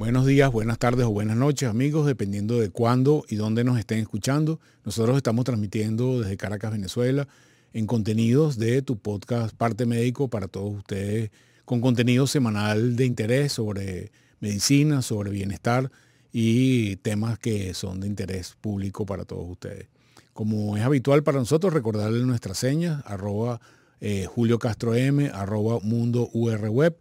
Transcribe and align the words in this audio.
Buenos 0.00 0.24
días, 0.24 0.50
buenas 0.50 0.78
tardes 0.78 1.04
o 1.04 1.10
buenas 1.10 1.36
noches 1.36 1.68
amigos, 1.68 2.06
dependiendo 2.06 2.58
de 2.58 2.70
cuándo 2.70 3.22
y 3.28 3.36
dónde 3.36 3.64
nos 3.64 3.78
estén 3.78 3.98
escuchando. 3.98 4.58
Nosotros 4.82 5.14
estamos 5.18 5.44
transmitiendo 5.44 6.20
desde 6.20 6.38
Caracas, 6.38 6.72
Venezuela, 6.72 7.28
en 7.74 7.86
contenidos 7.86 8.56
de 8.56 8.80
tu 8.80 8.96
podcast 8.96 9.54
Parte 9.54 9.84
Médico 9.84 10.28
para 10.28 10.48
todos 10.48 10.74
ustedes, 10.74 11.30
con 11.66 11.82
contenido 11.82 12.26
semanal 12.26 12.96
de 12.96 13.04
interés 13.04 13.52
sobre 13.52 14.10
medicina, 14.40 15.02
sobre 15.02 15.32
bienestar 15.32 15.90
y 16.32 16.96
temas 16.96 17.38
que 17.38 17.74
son 17.74 18.00
de 18.00 18.06
interés 18.06 18.56
público 18.58 19.04
para 19.04 19.26
todos 19.26 19.50
ustedes. 19.50 19.88
Como 20.32 20.78
es 20.78 20.82
habitual 20.82 21.22
para 21.22 21.40
nosotros, 21.40 21.74
recordarles 21.74 22.22
nuestras 22.22 22.56
señas, 22.56 23.02
arroba 23.04 23.60
eh, 24.00 24.24
Julio 24.24 24.58
Castro 24.58 24.94
M, 24.94 25.28
arroba 25.28 25.78
Mundo 25.82 26.30
Web 26.32 26.96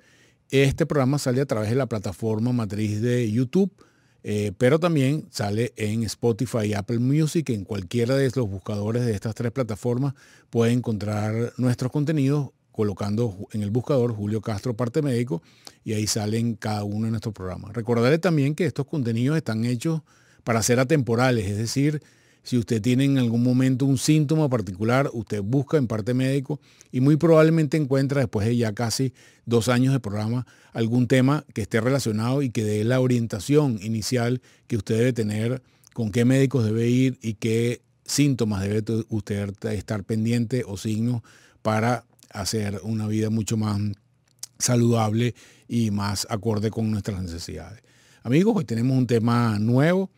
este 0.52 0.86
programa 0.86 1.20
sale 1.20 1.42
a 1.42 1.46
través 1.46 1.70
de 1.70 1.76
la 1.76 1.86
plataforma 1.88 2.52
matriz 2.52 3.02
de 3.02 3.32
YouTube, 3.32 3.72
eh, 4.24 4.52
pero 4.58 4.80
también 4.80 5.28
sale 5.30 5.74
en 5.76 6.04
Spotify 6.04 6.74
Apple 6.74 7.00
Music. 7.00 7.50
En 7.50 7.64
cualquiera 7.64 8.16
de 8.16 8.32
los 8.36 8.50
buscadores 8.50 9.06
de 9.06 9.14
estas 9.14 9.36
tres 9.36 9.52
plataformas 9.52 10.14
puede 10.50 10.72
encontrar 10.72 11.54
nuestros 11.58 11.92
contenidos 11.92 12.50
colocando 12.72 13.36
en 13.52 13.62
el 13.62 13.72
buscador 13.72 14.14
Julio 14.14 14.42
Castro 14.42 14.74
Parte 14.74 15.02
Médico 15.02 15.42
y 15.84 15.94
ahí 15.94 16.08
salen 16.08 16.56
cada 16.56 16.84
uno 16.84 17.06
de 17.06 17.12
nuestros 17.12 17.34
programas. 17.34 17.74
Recordarle 17.74 18.20
también 18.20 18.56
que 18.56 18.66
estos 18.66 18.86
contenidos 18.86 19.38
están 19.38 19.66
hechos 19.66 20.02
para 20.44 20.64
ser 20.64 20.80
atemporales, 20.80 21.46
es 21.46 21.58
decir, 21.58 22.02
si 22.44 22.58
usted 22.58 22.82
tiene 22.82 23.06
en 23.06 23.18
algún 23.18 23.44
momento 23.44 23.86
un 23.86 23.98
síntoma 23.98 24.50
particular, 24.50 25.10
usted 25.14 25.42
busca 25.42 25.78
en 25.78 25.88
parte 25.88 26.14
médico 26.14 26.60
y 26.92 27.02
muy 27.02 27.18
probablemente 27.18 27.78
encuentra 27.78 28.22
después 28.22 28.48
de 28.48 28.58
ya 28.58 28.74
casi 28.74 29.14
dos 29.46 29.70
años 29.70 29.94
de 29.94 30.00
programa 30.00 30.48
algún 30.74 31.08
tema 31.08 31.46
que 31.54 31.62
esté 31.62 31.82
relacionado 31.82 32.42
y 32.42 32.50
que 32.50 32.64
dé 32.64 32.84
la 32.84 33.02
orientación 33.02 33.80
inicial 33.82 34.42
que 34.68 34.78
usted 34.78 34.98
debe 34.98 35.14
tener, 35.14 35.62
con 35.94 36.12
qué 36.12 36.26
médicos 36.26 36.66
debe 36.66 36.88
ir 36.88 37.20
y 37.22 37.34
qué 37.34 37.82
síntomas 38.06 38.62
debe 38.62 38.84
usted 39.10 39.54
estar 39.72 40.04
pendiente 40.04 40.64
o 40.66 40.78
signos 40.78 41.22
para 41.62 42.06
hacer 42.32 42.80
una 42.84 43.08
vida 43.08 43.30
mucho 43.30 43.58
más 43.58 43.80
saludable 44.58 45.36
y 45.68 45.92
más 45.92 46.26
acorde 46.30 46.72
con 46.72 46.90
nuestras 46.92 47.22
necesidades. 47.22 47.82
Amigos, 48.24 48.56
hoy 48.58 48.66
tenemos 48.66 48.98
un 48.98 49.08
tema 49.08 49.58
nuevo 49.60 50.10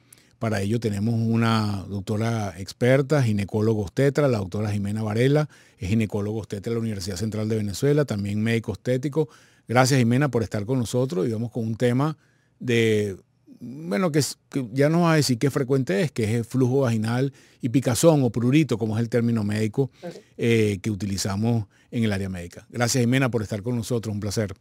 para 0.41 0.59
ello 0.59 0.79
tenemos 0.79 1.13
una 1.13 1.85
doctora 1.87 2.55
experta, 2.57 3.21
ginecólogo 3.21 3.83
obstetra, 3.83 4.27
la 4.27 4.39
doctora 4.39 4.71
Jimena 4.71 5.03
Varela, 5.03 5.47
es 5.77 5.89
ginecólogo 5.89 6.39
obstetra 6.39 6.71
de 6.71 6.77
la 6.77 6.81
Universidad 6.81 7.15
Central 7.15 7.47
de 7.47 7.57
Venezuela, 7.57 8.05
también 8.05 8.41
médico 8.41 8.71
estético. 8.71 9.29
Gracias 9.67 9.99
Jimena 9.99 10.31
por 10.31 10.41
estar 10.41 10.65
con 10.65 10.79
nosotros 10.79 11.27
y 11.27 11.31
vamos 11.31 11.51
con 11.51 11.67
un 11.67 11.75
tema 11.75 12.17
de, 12.59 13.17
bueno, 13.59 14.11
que, 14.11 14.21
ya 14.73 14.89
nos 14.89 15.03
va 15.03 15.13
a 15.13 15.15
decir 15.17 15.37
qué 15.37 15.51
frecuente 15.51 16.01
es, 16.01 16.11
que 16.11 16.23
es 16.23 16.31
el 16.31 16.43
flujo 16.43 16.79
vaginal 16.79 17.33
y 17.61 17.69
picazón 17.69 18.23
o 18.23 18.31
prurito, 18.31 18.79
como 18.79 18.97
es 18.97 19.03
el 19.03 19.09
término 19.09 19.43
médico 19.43 19.91
eh, 20.37 20.79
que 20.81 20.89
utilizamos 20.89 21.67
en 21.91 22.03
el 22.03 22.11
área 22.11 22.29
médica. 22.29 22.65
Gracias 22.71 22.99
Jimena 22.99 23.29
por 23.29 23.43
estar 23.43 23.61
con 23.61 23.75
nosotros, 23.75 24.11
un 24.11 24.19
placer. 24.19 24.55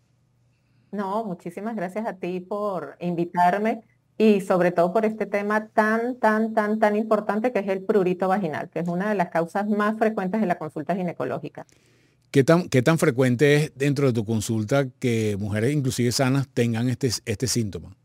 No, 0.92 1.24
muchísimas 1.24 1.74
gracias 1.74 2.06
a 2.06 2.18
ti 2.18 2.40
por 2.40 2.98
invitarme 3.00 3.82
y 4.20 4.42
sobre 4.42 4.70
todo 4.70 4.92
por 4.92 5.06
este 5.06 5.24
tema 5.24 5.68
tan, 5.68 6.16
tan, 6.16 6.52
tan, 6.52 6.78
tan 6.78 6.94
importante 6.94 7.52
que 7.52 7.60
es 7.60 7.68
el 7.68 7.82
prurito 7.82 8.28
vaginal, 8.28 8.68
que 8.68 8.80
es 8.80 8.86
una 8.86 9.08
de 9.08 9.14
las 9.14 9.30
causas 9.30 9.66
más 9.66 9.96
frecuentes 9.96 10.42
de 10.42 10.46
la 10.46 10.58
consulta 10.58 10.94
ginecológica. 10.94 11.64
¿Qué 12.30 12.44
tan, 12.44 12.68
qué 12.68 12.82
tan 12.82 12.98
frecuente 12.98 13.56
es 13.56 13.72
dentro 13.76 14.08
de 14.08 14.12
tu 14.12 14.26
consulta 14.26 14.84
que 14.98 15.38
mujeres 15.40 15.72
inclusive 15.72 16.12
sanas 16.12 16.48
tengan 16.52 16.90
este, 16.90 17.08
este 17.24 17.46
síntoma? 17.46 17.96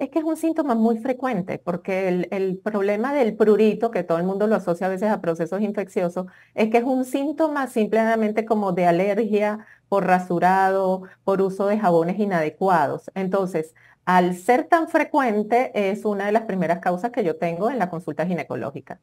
Es 0.00 0.10
que 0.10 0.18
es 0.18 0.24
un 0.24 0.36
síntoma 0.36 0.74
muy 0.74 0.98
frecuente 0.98 1.60
porque 1.60 2.08
el, 2.08 2.26
el, 2.32 2.58
problema 2.58 3.14
del 3.14 3.36
prurito, 3.36 3.92
que 3.92 4.02
todo 4.02 4.18
el 4.18 4.24
mundo 4.24 4.48
lo 4.48 4.56
asocia 4.56 4.88
a 4.88 4.90
veces 4.90 5.10
a 5.10 5.20
procesos 5.20 5.62
infecciosos, 5.62 6.26
es 6.56 6.70
que 6.70 6.78
es 6.78 6.84
un 6.84 7.04
síntoma 7.04 7.68
simplemente 7.68 8.44
como 8.44 8.72
de 8.72 8.86
alergia 8.86 9.64
por 9.88 10.06
rasurado, 10.06 11.02
por 11.22 11.40
uso 11.40 11.68
de 11.68 11.78
jabones 11.78 12.18
inadecuados. 12.18 13.12
Entonces, 13.14 13.74
al 14.04 14.36
ser 14.36 14.64
tan 14.64 14.88
frecuente, 14.88 15.70
es 15.74 16.04
una 16.04 16.26
de 16.26 16.32
las 16.32 16.42
primeras 16.42 16.80
causas 16.80 17.10
que 17.10 17.24
yo 17.24 17.36
tengo 17.36 17.70
en 17.70 17.78
la 17.78 17.88
consulta 17.88 18.26
ginecológica. 18.26 19.00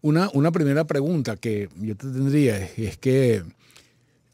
Una, 0.00 0.30
una 0.32 0.50
primera 0.50 0.84
pregunta 0.84 1.36
que 1.36 1.68
yo 1.76 1.96
te 1.96 2.06
tendría 2.08 2.58
es, 2.58 2.96
que 2.98 3.42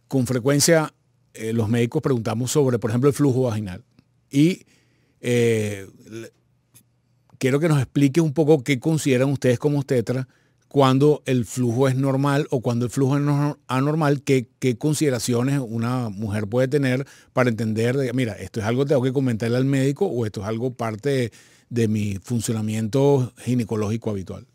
con 0.06 0.26
frecuencia 0.26 0.94
eh, 1.34 1.52
los 1.52 1.68
médicos 1.68 2.00
preguntamos 2.02 2.50
sobre, 2.50 2.78
por 2.78 2.90
ejemplo, 2.90 3.08
el 3.08 3.14
flujo 3.14 3.42
vaginal. 3.42 3.84
Y 4.30 4.64
eh, 5.20 5.86
quiero 7.38 7.60
que 7.60 7.68
nos 7.68 7.78
explique 7.78 8.20
un 8.20 8.32
poco 8.32 8.62
qué 8.62 8.78
consideran 8.78 9.30
ustedes 9.30 9.58
como 9.58 9.82
tetra 9.82 10.28
cuando 10.68 11.22
el 11.24 11.46
flujo 11.46 11.88
es 11.88 11.96
normal 11.96 12.46
o 12.50 12.60
cuando 12.60 12.84
el 12.84 12.90
flujo 12.90 13.16
es 13.16 13.56
anormal, 13.66 14.22
¿qué, 14.22 14.48
consideraciones 14.78 15.60
una 15.60 16.10
mujer 16.10 16.46
puede 16.46 16.68
tener 16.68 17.06
para 17.32 17.48
entender, 17.48 17.96
mira, 18.14 18.34
esto 18.34 18.60
es 18.60 18.66
algo 18.66 18.84
que 18.84 18.90
tengo 18.90 19.02
que 19.02 19.12
comentarle 19.12 19.56
al 19.56 19.64
médico 19.64 20.06
o 20.06 20.26
esto 20.26 20.42
es 20.42 20.46
algo 20.46 20.72
parte 20.72 21.32
de, 21.70 21.88
mi 21.88 22.16
funcionamiento 22.16 23.32
ginecológico 23.38 24.10
habitual? 24.10 24.46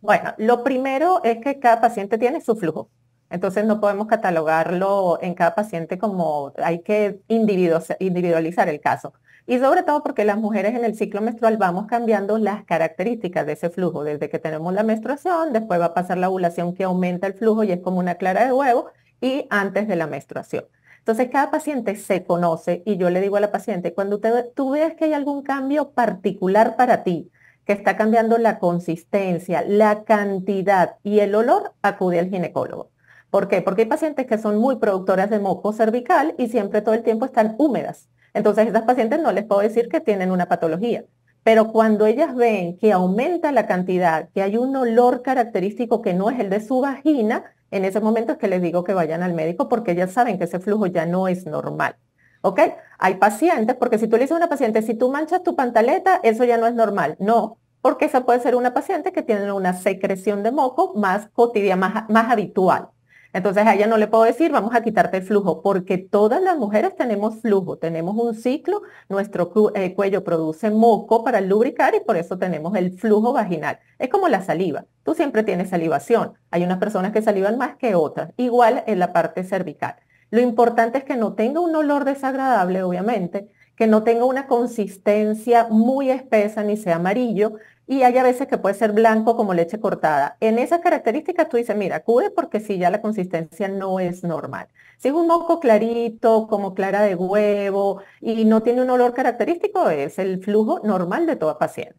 Bueno, 0.00 0.34
lo 0.38 0.64
primero 0.64 1.22
es 1.24 1.38
que 1.38 1.58
cada 1.58 1.80
paciente 1.80 2.18
tiene 2.18 2.40
su 2.40 2.56
flujo. 2.56 2.90
Entonces 3.30 3.64
no 3.66 3.80
podemos 3.80 4.06
catalogarlo 4.06 5.18
en 5.20 5.34
cada 5.34 5.54
paciente 5.54 5.98
como 5.98 6.52
hay 6.56 6.82
que 6.82 7.20
individualizar 7.28 8.68
el 8.68 8.80
caso. 8.80 9.12
Y 9.48 9.58
sobre 9.60 9.82
todo 9.82 10.02
porque 10.02 10.26
las 10.26 10.36
mujeres 10.36 10.74
en 10.74 10.84
el 10.84 10.94
ciclo 10.94 11.22
menstrual 11.22 11.56
vamos 11.56 11.86
cambiando 11.86 12.36
las 12.36 12.64
características 12.64 13.46
de 13.46 13.52
ese 13.54 13.70
flujo. 13.70 14.04
Desde 14.04 14.28
que 14.28 14.38
tenemos 14.38 14.74
la 14.74 14.82
menstruación, 14.82 15.54
después 15.54 15.80
va 15.80 15.86
a 15.86 15.94
pasar 15.94 16.18
la 16.18 16.28
ovulación 16.28 16.74
que 16.74 16.84
aumenta 16.84 17.26
el 17.26 17.32
flujo 17.32 17.64
y 17.64 17.72
es 17.72 17.80
como 17.80 17.98
una 17.98 18.16
clara 18.16 18.44
de 18.44 18.52
huevo, 18.52 18.90
y 19.22 19.46
antes 19.48 19.88
de 19.88 19.96
la 19.96 20.06
menstruación. 20.06 20.66
Entonces, 20.98 21.30
cada 21.32 21.50
paciente 21.50 21.96
se 21.96 22.24
conoce 22.24 22.82
y 22.84 22.98
yo 22.98 23.08
le 23.08 23.22
digo 23.22 23.38
a 23.38 23.40
la 23.40 23.50
paciente, 23.50 23.94
cuando 23.94 24.20
tú 24.54 24.72
ves 24.72 24.94
que 24.96 25.06
hay 25.06 25.14
algún 25.14 25.42
cambio 25.42 25.92
particular 25.92 26.76
para 26.76 27.02
ti, 27.02 27.30
que 27.64 27.72
está 27.72 27.96
cambiando 27.96 28.36
la 28.36 28.58
consistencia, 28.58 29.64
la 29.66 30.04
cantidad 30.04 30.96
y 31.02 31.20
el 31.20 31.34
olor, 31.34 31.72
acude 31.80 32.18
al 32.18 32.28
ginecólogo. 32.28 32.90
¿Por 33.30 33.48
qué? 33.48 33.62
Porque 33.62 33.82
hay 33.82 33.88
pacientes 33.88 34.26
que 34.26 34.36
son 34.36 34.58
muy 34.58 34.76
productoras 34.76 35.30
de 35.30 35.38
moco 35.38 35.72
cervical 35.72 36.34
y 36.36 36.48
siempre 36.48 36.82
todo 36.82 36.94
el 36.94 37.02
tiempo 37.02 37.24
están 37.24 37.54
húmedas. 37.56 38.10
Entonces, 38.38 38.68
estas 38.68 38.84
pacientes 38.84 39.20
no 39.20 39.32
les 39.32 39.44
puedo 39.44 39.60
decir 39.62 39.88
que 39.88 40.00
tienen 40.00 40.30
una 40.30 40.46
patología. 40.46 41.04
Pero 41.42 41.72
cuando 41.72 42.06
ellas 42.06 42.36
ven 42.36 42.78
que 42.78 42.92
aumenta 42.92 43.50
la 43.50 43.66
cantidad, 43.66 44.28
que 44.30 44.42
hay 44.42 44.56
un 44.56 44.76
olor 44.76 45.22
característico 45.22 46.02
que 46.02 46.14
no 46.14 46.30
es 46.30 46.38
el 46.38 46.48
de 46.48 46.60
su 46.60 46.80
vagina, 46.80 47.42
en 47.72 47.84
ese 47.84 48.00
momento 48.00 48.32
es 48.32 48.38
que 48.38 48.46
les 48.46 48.62
digo 48.62 48.84
que 48.84 48.94
vayan 48.94 49.24
al 49.24 49.34
médico 49.34 49.68
porque 49.68 49.90
ellas 49.90 50.12
saben 50.12 50.38
que 50.38 50.44
ese 50.44 50.60
flujo 50.60 50.86
ya 50.86 51.04
no 51.04 51.26
es 51.26 51.46
normal. 51.46 51.96
¿Ok? 52.42 52.60
Hay 53.00 53.16
pacientes, 53.16 53.74
porque 53.74 53.98
si 53.98 54.06
tú 54.06 54.16
le 54.16 54.22
dices 54.22 54.34
a 54.34 54.36
una 54.36 54.48
paciente, 54.48 54.82
si 54.82 54.94
tú 54.94 55.10
manchas 55.10 55.42
tu 55.42 55.56
pantaleta, 55.56 56.20
eso 56.22 56.44
ya 56.44 56.58
no 56.58 56.68
es 56.68 56.74
normal. 56.74 57.16
No, 57.18 57.58
porque 57.82 58.04
esa 58.04 58.24
puede 58.24 58.38
ser 58.38 58.54
una 58.54 58.72
paciente 58.72 59.10
que 59.10 59.22
tiene 59.22 59.50
una 59.50 59.74
secreción 59.74 60.44
de 60.44 60.52
moco 60.52 60.94
más 60.94 61.28
cotidiana, 61.32 62.06
más 62.08 62.30
habitual. 62.30 62.90
Entonces 63.38 63.64
a 63.68 63.74
ella 63.76 63.86
no 63.86 63.98
le 63.98 64.08
puedo 64.08 64.24
decir, 64.24 64.50
vamos 64.50 64.74
a 64.74 64.82
quitarte 64.82 65.18
el 65.18 65.22
flujo, 65.22 65.62
porque 65.62 65.96
todas 65.96 66.42
las 66.42 66.56
mujeres 66.56 66.96
tenemos 66.96 67.40
flujo, 67.40 67.78
tenemos 67.78 68.16
un 68.16 68.34
ciclo, 68.34 68.82
nuestro 69.08 69.52
eh, 69.76 69.94
cuello 69.94 70.24
produce 70.24 70.70
moco 70.72 71.22
para 71.22 71.40
lubricar 71.40 71.94
y 71.94 72.00
por 72.00 72.16
eso 72.16 72.36
tenemos 72.36 72.74
el 72.74 72.98
flujo 72.98 73.32
vaginal. 73.32 73.78
Es 74.00 74.08
como 74.08 74.26
la 74.26 74.42
saliva, 74.42 74.86
tú 75.04 75.14
siempre 75.14 75.44
tienes 75.44 75.70
salivación, 75.70 76.32
hay 76.50 76.64
unas 76.64 76.78
personas 76.78 77.12
que 77.12 77.22
salivan 77.22 77.58
más 77.58 77.76
que 77.76 77.94
otras, 77.94 78.32
igual 78.36 78.82
en 78.88 78.98
la 78.98 79.12
parte 79.12 79.44
cervical. 79.44 79.94
Lo 80.32 80.40
importante 80.40 80.98
es 80.98 81.04
que 81.04 81.16
no 81.16 81.34
tenga 81.34 81.60
un 81.60 81.76
olor 81.76 82.04
desagradable, 82.04 82.82
obviamente, 82.82 83.48
que 83.76 83.86
no 83.86 84.02
tenga 84.02 84.24
una 84.24 84.48
consistencia 84.48 85.68
muy 85.70 86.10
espesa 86.10 86.64
ni 86.64 86.76
sea 86.76 86.96
amarillo, 86.96 87.52
y 87.88 88.02
hay 88.02 88.18
a 88.18 88.22
veces 88.22 88.46
que 88.46 88.58
puede 88.58 88.74
ser 88.74 88.92
blanco 88.92 89.34
como 89.34 89.54
leche 89.54 89.80
cortada. 89.80 90.36
En 90.40 90.58
esas 90.58 90.80
características 90.80 91.48
tú 91.48 91.56
dices, 91.56 91.74
mira, 91.74 91.96
acude 91.96 92.30
porque 92.30 92.60
si 92.60 92.76
ya 92.76 92.90
la 92.90 93.00
consistencia 93.00 93.66
no 93.66 93.98
es 93.98 94.22
normal. 94.22 94.68
Si 94.98 95.08
es 95.08 95.14
un 95.14 95.26
moco 95.26 95.58
clarito, 95.58 96.46
como 96.48 96.74
clara 96.74 97.00
de 97.00 97.14
huevo, 97.14 98.02
y 98.20 98.44
no 98.44 98.62
tiene 98.62 98.82
un 98.82 98.90
olor 98.90 99.14
característico, 99.14 99.88
es 99.88 100.18
el 100.18 100.44
flujo 100.44 100.80
normal 100.84 101.26
de 101.26 101.36
toda 101.36 101.58
paciente. 101.58 101.96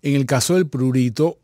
En 0.00 0.14
el 0.14 0.26
caso 0.26 0.54
del 0.54 0.68
prurito, 0.68 1.38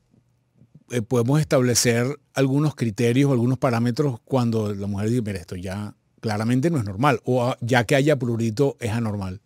eh, 0.91 1.03
podemos 1.03 1.41
establecer 1.41 2.07
algunos 2.35 2.77
criterios, 2.77 3.33
algunos 3.33 3.59
parámetros 3.59 4.21
cuando 4.25 4.73
la 4.73 4.87
mujer 4.87 5.09
dice, 5.09 5.23
mira, 5.23 5.41
esto 5.41 5.57
ya 5.57 5.97
claramente 6.21 6.71
no 6.71 6.79
es 6.79 6.85
normal, 6.85 7.21
o 7.25 7.43
ah, 7.43 7.57
ya 7.61 7.83
que 7.83 7.97
haya 7.97 8.17
prurito 8.17 8.77
es 8.79 8.93
anormal. 8.93 9.41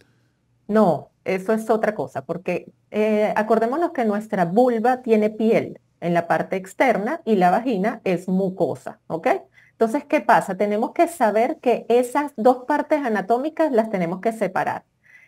No, 0.68 1.10
eso 1.26 1.52
es 1.52 1.69
otra 1.70 1.94
cosa, 1.94 2.25
porque 2.25 2.73
eh, 2.90 3.32
acordémonos 3.37 3.93
que 3.93 4.05
nuestra 4.05 4.44
vulva 4.44 5.02
tiene 5.02 5.31
piel 5.31 5.81
en 6.00 6.14
la 6.14 6.26
parte 6.26 6.56
externa 6.56 7.20
y 7.25 7.37
la 7.37 7.50
vagina 7.50 8.00
es 8.05 8.28
mucosa, 8.28 9.00
¿ok? 9.08 9.28
Entonces, 9.73 10.05
¿qué 10.05 10.20
pasa? 10.20 10.56
Tenemos 10.56 10.93
que 10.93 11.08
saber 11.08 11.58
que 11.58 11.84
esas 11.88 12.32
dos 12.37 12.64
partes 12.67 13.05
anatómicas 13.05 13.73
las 13.73 13.90
tenemos 13.90 14.20
que 14.20 14.32
separar. 14.32 14.84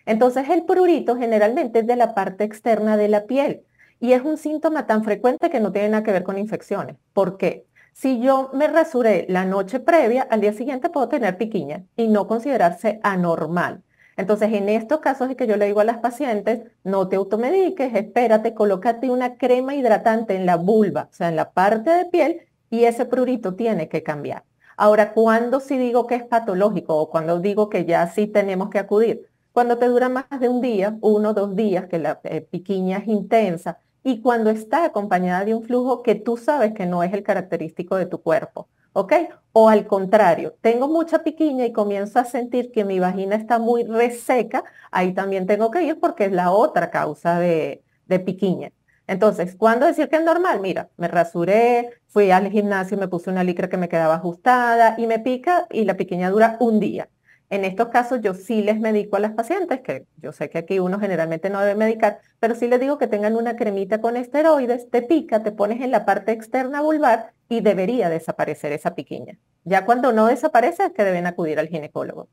Entonces 0.09 0.49
el 0.49 0.65
prurito 0.65 1.17
generalmente 1.17 1.81
es 1.81 1.87
de 1.87 1.95
la 1.95 2.15
parte 2.15 2.45
externa 2.45 2.97
de 2.97 3.09
la 3.09 3.27
piel 3.27 3.65
y 4.01 4.13
es 4.13 4.23
un 4.23 4.39
síntoma 4.39 4.87
tan 4.87 5.05
frecuente 5.05 5.51
que 5.51 5.61
no 5.61 5.71
tiene 5.71 5.91
nada 5.91 6.03
que 6.03 6.13
ver 6.13 6.25
con 6.25 6.39
infecciones. 6.39 6.97
¿Por 7.13 7.37
qué? 7.37 7.67
Si 7.93 8.19
yo 8.21 8.51
me 8.55 8.69
rasuré 8.69 9.27
la 9.29 9.45
noche 9.45 9.81
previa, 9.81 10.23
al 10.23 10.41
día 10.41 10.55
siguiente 10.55 10.89
puedo 10.89 11.11
tener 11.11 11.37
piquiña 11.37 11.85
y 11.95 12.09
no 12.09 12.27
considerarse 12.27 13.01
anormal. 13.03 13.83
Entonces, 14.19 14.53
en 14.53 14.69
estos 14.69 14.99
casos 14.99 15.31
es 15.31 15.37
que 15.37 15.47
yo 15.47 15.57
le 15.57 15.67
digo 15.67 15.79
a 15.79 15.85
las 15.85 15.99
pacientes, 15.99 16.63
no 16.83 17.09
te 17.09 17.15
automediques, 17.15 17.95
espérate, 17.95 18.53
colócate 18.53 19.11
una 19.11 19.37
crema 19.37 19.77
hidratante 19.77 20.35
en 20.35 20.45
la 20.45 20.57
vulva, 20.57 21.09
o 21.09 21.15
sea, 21.15 21.29
en 21.29 21.37
la 21.37 21.53
parte 21.53 21.91
de 21.91 22.05
piel, 22.07 22.41
y 22.69 22.85
ese 22.85 23.07
prurito 23.07 23.55
tiene 23.55 23.89
que 23.89 24.03
cambiar. 24.03 24.43
Ahora, 24.77 25.13
¿cuándo 25.13 25.61
sí 25.61 25.79
digo 25.79 26.09
que 26.09 26.17
es 26.17 26.25
patológico 26.25 26.97
o 26.97 27.11
cuando 27.11 27.39
digo 27.39 27.69
que 27.71 27.85
ya 27.85 28.09
sí 28.09 28.27
tenemos 28.27 28.71
que 28.71 28.81
acudir? 28.81 29.29
Cuando 29.53 29.79
te 29.79 29.87
dura 29.87 30.09
más 30.09 30.27
de 30.41 30.49
un 30.49 30.61
día, 30.61 30.99
uno 31.01 31.31
o 31.31 31.35
dos 31.35 31.55
días, 31.55 31.87
que 31.87 32.01
la 32.01 32.21
eh, 32.25 32.41
piquiña 32.41 32.99
es 32.99 33.07
intensa, 33.07 33.79
y 34.03 34.21
cuando 34.21 34.51
está 34.51 34.85
acompañada 34.85 35.45
de 35.45 35.55
un 35.55 35.63
flujo 35.63 36.03
que 36.03 36.17
tú 36.17 36.37
sabes 36.37 36.73
que 36.75 36.87
no 36.87 37.05
es 37.05 37.13
el 37.13 37.23
característico 37.23 37.95
de 37.95 38.07
tu 38.07 38.21
cuerpo, 38.21 38.69
¿ok? 38.99 39.13
O 39.53 39.69
al 39.69 39.87
contrario, 39.87 40.57
tengo 40.61 40.89
mucha 40.89 41.23
piquiña 41.25 41.65
y 41.67 41.73
comienzo 41.73 42.19
a 42.19 42.25
sentir 42.25 42.71
que 42.73 42.85
mi 42.85 42.99
vagina 43.01 43.37
está 43.37 43.59
muy 43.59 43.85
reseca, 43.85 44.65
ahí 44.91 45.15
también 45.15 45.47
tengo 45.47 45.71
que 45.71 45.83
ir 45.83 45.99
porque 46.01 46.27
es 46.27 46.33
la 46.33 46.51
otra 46.53 46.91
causa 46.91 47.39
de, 47.39 47.83
de 48.07 48.21
piquiña. 48.21 48.73
Entonces, 49.07 49.57
¿cuándo 49.57 49.87
decir 49.87 50.09
que 50.09 50.17
es 50.17 50.25
normal? 50.25 50.61
Mira, 50.61 50.91
me 50.97 51.09
rasuré, 51.09 51.91
fui 52.09 52.31
al 52.31 52.51
gimnasio, 52.51 52.99
me 52.99 53.09
puse 53.09 53.31
una 53.31 53.43
licra 53.45 53.69
que 53.69 53.77
me 53.79 53.89
quedaba 53.89 54.17
ajustada 54.17 54.95
y 54.99 55.07
me 55.07 55.19
pica 55.19 55.67
y 55.71 55.85
la 55.85 55.97
piquiña 55.97 56.31
dura 56.31 56.57
un 56.61 56.79
día. 56.81 57.09
En 57.51 57.65
estos 57.65 57.89
casos 57.89 58.21
yo 58.23 58.35
sí 58.35 58.63
les 58.63 58.79
medico 58.79 59.17
a 59.17 59.21
las 59.21 59.33
pacientes, 59.33 59.81
que 59.81 60.05
yo 60.19 60.33
sé 60.33 60.51
que 60.51 60.59
aquí 60.59 60.79
uno 60.81 61.01
generalmente 61.01 61.49
no 61.49 61.61
debe 61.61 61.75
medicar, 61.75 62.21
pero 62.41 62.55
sí 62.55 62.69
les 62.69 62.79
digo 62.79 62.99
que 62.99 63.07
tengan 63.07 63.37
una 63.37 63.57
cremita 63.57 64.03
con 64.03 64.17
esteroides, 64.19 64.91
te 64.91 65.01
pica, 65.01 65.43
te 65.43 65.53
pones 65.53 65.81
en 65.81 65.91
la 65.91 66.05
parte 66.05 66.33
externa 66.33 66.83
vulvar 66.83 67.33
y 67.49 67.61
debería 67.63 68.11
desaparecer 68.11 68.73
esa 68.73 68.95
piquiña. 68.95 69.39
Ya 69.65 69.87
cuando 69.87 70.13
no 70.13 70.27
desaparece 70.27 70.85
es 70.85 70.93
que 70.93 71.05
deben 71.05 71.27
acudir 71.27 71.59
al 71.59 71.69
ginecólogo. 71.69 72.29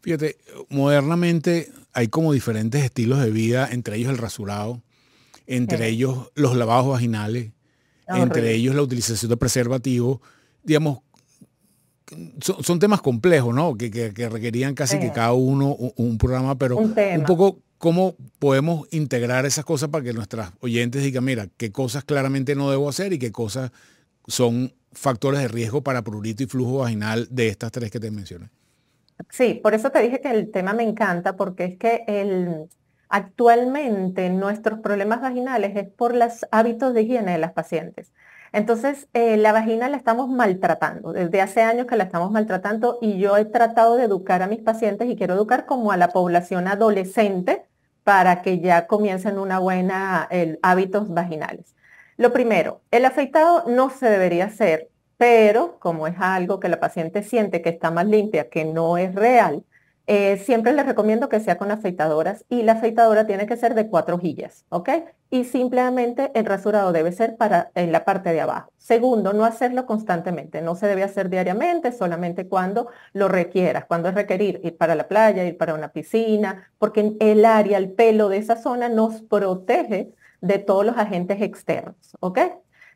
Fíjate, 0.00 0.36
modernamente 0.68 1.68
hay 1.92 2.08
como 2.08 2.32
diferentes 2.32 2.84
estilos 2.84 3.20
de 3.20 3.30
vida, 3.30 3.68
entre 3.70 3.96
ellos 3.96 4.10
el 4.10 4.18
rasurado, 4.18 4.80
entre 5.46 5.88
ellos 5.88 6.30
los 6.36 6.56
lavados 6.56 6.88
vaginales, 6.88 7.50
entre 8.06 8.52
ellos 8.52 8.74
la 8.74 8.82
utilización 8.82 9.28
de 9.28 9.36
preservativos, 9.36 10.20
digamos, 10.62 11.00
son, 12.40 12.78
temas 12.78 13.00
complejos, 13.00 13.54
¿no? 13.54 13.76
Que, 13.76 14.12
requerían 14.30 14.74
casi 14.74 14.98
que 14.98 15.12
cada 15.12 15.32
uno 15.32 15.76
un, 15.96 16.18
programa, 16.18 16.56
pero 16.56 16.76
un, 16.76 16.94
poco 17.26 17.58
cómo 17.78 18.16
podemos 18.38 18.86
integrar 18.90 19.46
esas 19.46 19.64
cosas 19.64 19.88
para 19.88 20.04
que 20.04 20.12
nuestras 20.12 20.52
oyentes 20.60 21.02
digan, 21.02 21.24
mira, 21.24 21.46
qué 21.56 21.72
cosas 21.72 22.04
claramente 22.04 22.54
no 22.54 22.70
debo 22.70 22.88
hacer 22.88 23.12
y 23.12 23.18
qué 23.18 23.32
cosas 23.32 23.70
son 24.26 24.72
factores 24.92 25.40
de 25.40 25.48
riesgo 25.48 25.82
para 25.82 26.02
prurito 26.02 26.42
y 26.42 26.46
flujo 26.46 26.78
vaginal 26.78 27.28
de 27.30 27.48
estas 27.48 27.72
tres 27.72 27.90
que 27.90 28.00
te 28.00 28.10
mencioné. 28.10 28.50
Sí, 29.28 29.60
por 29.62 29.74
eso 29.74 29.90
te 29.90 30.00
dije 30.00 30.20
que 30.20 30.30
el 30.30 30.50
tema 30.50 30.72
me 30.72 30.82
encanta, 30.82 31.36
porque 31.36 31.64
es 31.64 31.76
que 31.76 32.04
el, 32.06 32.68
Actualmente 33.12 34.30
nuestros 34.30 34.78
problemas 34.78 35.20
vaginales 35.20 35.76
es 35.76 35.88
por 35.88 36.14
los 36.14 36.46
hábitos 36.52 36.94
de 36.94 37.02
higiene 37.02 37.32
de 37.32 37.38
las 37.38 37.52
pacientes. 37.52 38.12
Entonces, 38.52 39.08
eh, 39.12 39.36
la 39.36 39.52
vagina 39.52 39.88
la 39.88 39.96
estamos 39.96 40.28
maltratando. 40.28 41.12
Desde 41.12 41.40
hace 41.40 41.62
años 41.62 41.86
que 41.86 41.96
la 41.96 42.04
estamos 42.04 42.30
maltratando 42.30 42.98
y 43.00 43.18
yo 43.18 43.36
he 43.36 43.44
tratado 43.44 43.96
de 43.96 44.04
educar 44.04 44.42
a 44.42 44.48
mis 44.48 44.60
pacientes 44.60 45.08
y 45.08 45.16
quiero 45.16 45.34
educar 45.34 45.66
como 45.66 45.92
a 45.92 45.96
la 45.96 46.08
población 46.08 46.66
adolescente 46.68 47.64
para 48.04 48.42
que 48.42 48.60
ya 48.60 48.86
comiencen 48.86 49.38
una 49.38 49.58
buena 49.58 50.28
hábitos 50.62 51.08
vaginales. 51.12 51.76
Lo 52.16 52.32
primero, 52.32 52.82
el 52.90 53.04
afeitado 53.04 53.64
no 53.66 53.90
se 53.90 54.06
debería 54.06 54.46
hacer, 54.46 54.90
pero 55.16 55.78
como 55.78 56.06
es 56.06 56.16
algo 56.18 56.60
que 56.60 56.68
la 56.68 56.80
paciente 56.80 57.22
siente 57.22 57.62
que 57.62 57.70
está 57.70 57.90
más 57.90 58.06
limpia, 58.06 58.48
que 58.50 58.64
no 58.64 58.98
es 58.98 59.14
real, 59.14 59.64
eh, 60.12 60.38
siempre 60.38 60.72
les 60.72 60.86
recomiendo 60.86 61.28
que 61.28 61.38
sea 61.38 61.56
con 61.56 61.70
afeitadoras 61.70 62.44
y 62.48 62.64
la 62.64 62.72
afeitadora 62.72 63.28
tiene 63.28 63.46
que 63.46 63.56
ser 63.56 63.76
de 63.76 63.86
cuatro 63.86 64.16
hojillas, 64.16 64.64
¿ok? 64.68 64.88
Y 65.30 65.44
simplemente 65.44 66.32
el 66.34 66.46
rasurado 66.46 66.90
debe 66.90 67.12
ser 67.12 67.36
para 67.36 67.70
en 67.76 67.92
la 67.92 68.04
parte 68.04 68.32
de 68.32 68.40
abajo. 68.40 68.72
Segundo, 68.76 69.32
no 69.32 69.44
hacerlo 69.44 69.86
constantemente, 69.86 70.62
no 70.62 70.74
se 70.74 70.88
debe 70.88 71.04
hacer 71.04 71.30
diariamente, 71.30 71.92
solamente 71.92 72.48
cuando 72.48 72.88
lo 73.12 73.28
requieras, 73.28 73.84
cuando 73.84 74.08
es 74.08 74.16
requerir 74.16 74.60
ir 74.64 74.76
para 74.76 74.96
la 74.96 75.06
playa, 75.06 75.44
ir 75.44 75.56
para 75.56 75.74
una 75.74 75.92
piscina, 75.92 76.72
porque 76.78 77.14
el 77.20 77.44
área, 77.44 77.78
el 77.78 77.92
pelo 77.92 78.28
de 78.28 78.38
esa 78.38 78.56
zona 78.56 78.88
nos 78.88 79.22
protege 79.22 80.12
de 80.40 80.58
todos 80.58 80.84
los 80.84 80.96
agentes 80.98 81.40
externos, 81.40 82.16
¿ok? 82.18 82.40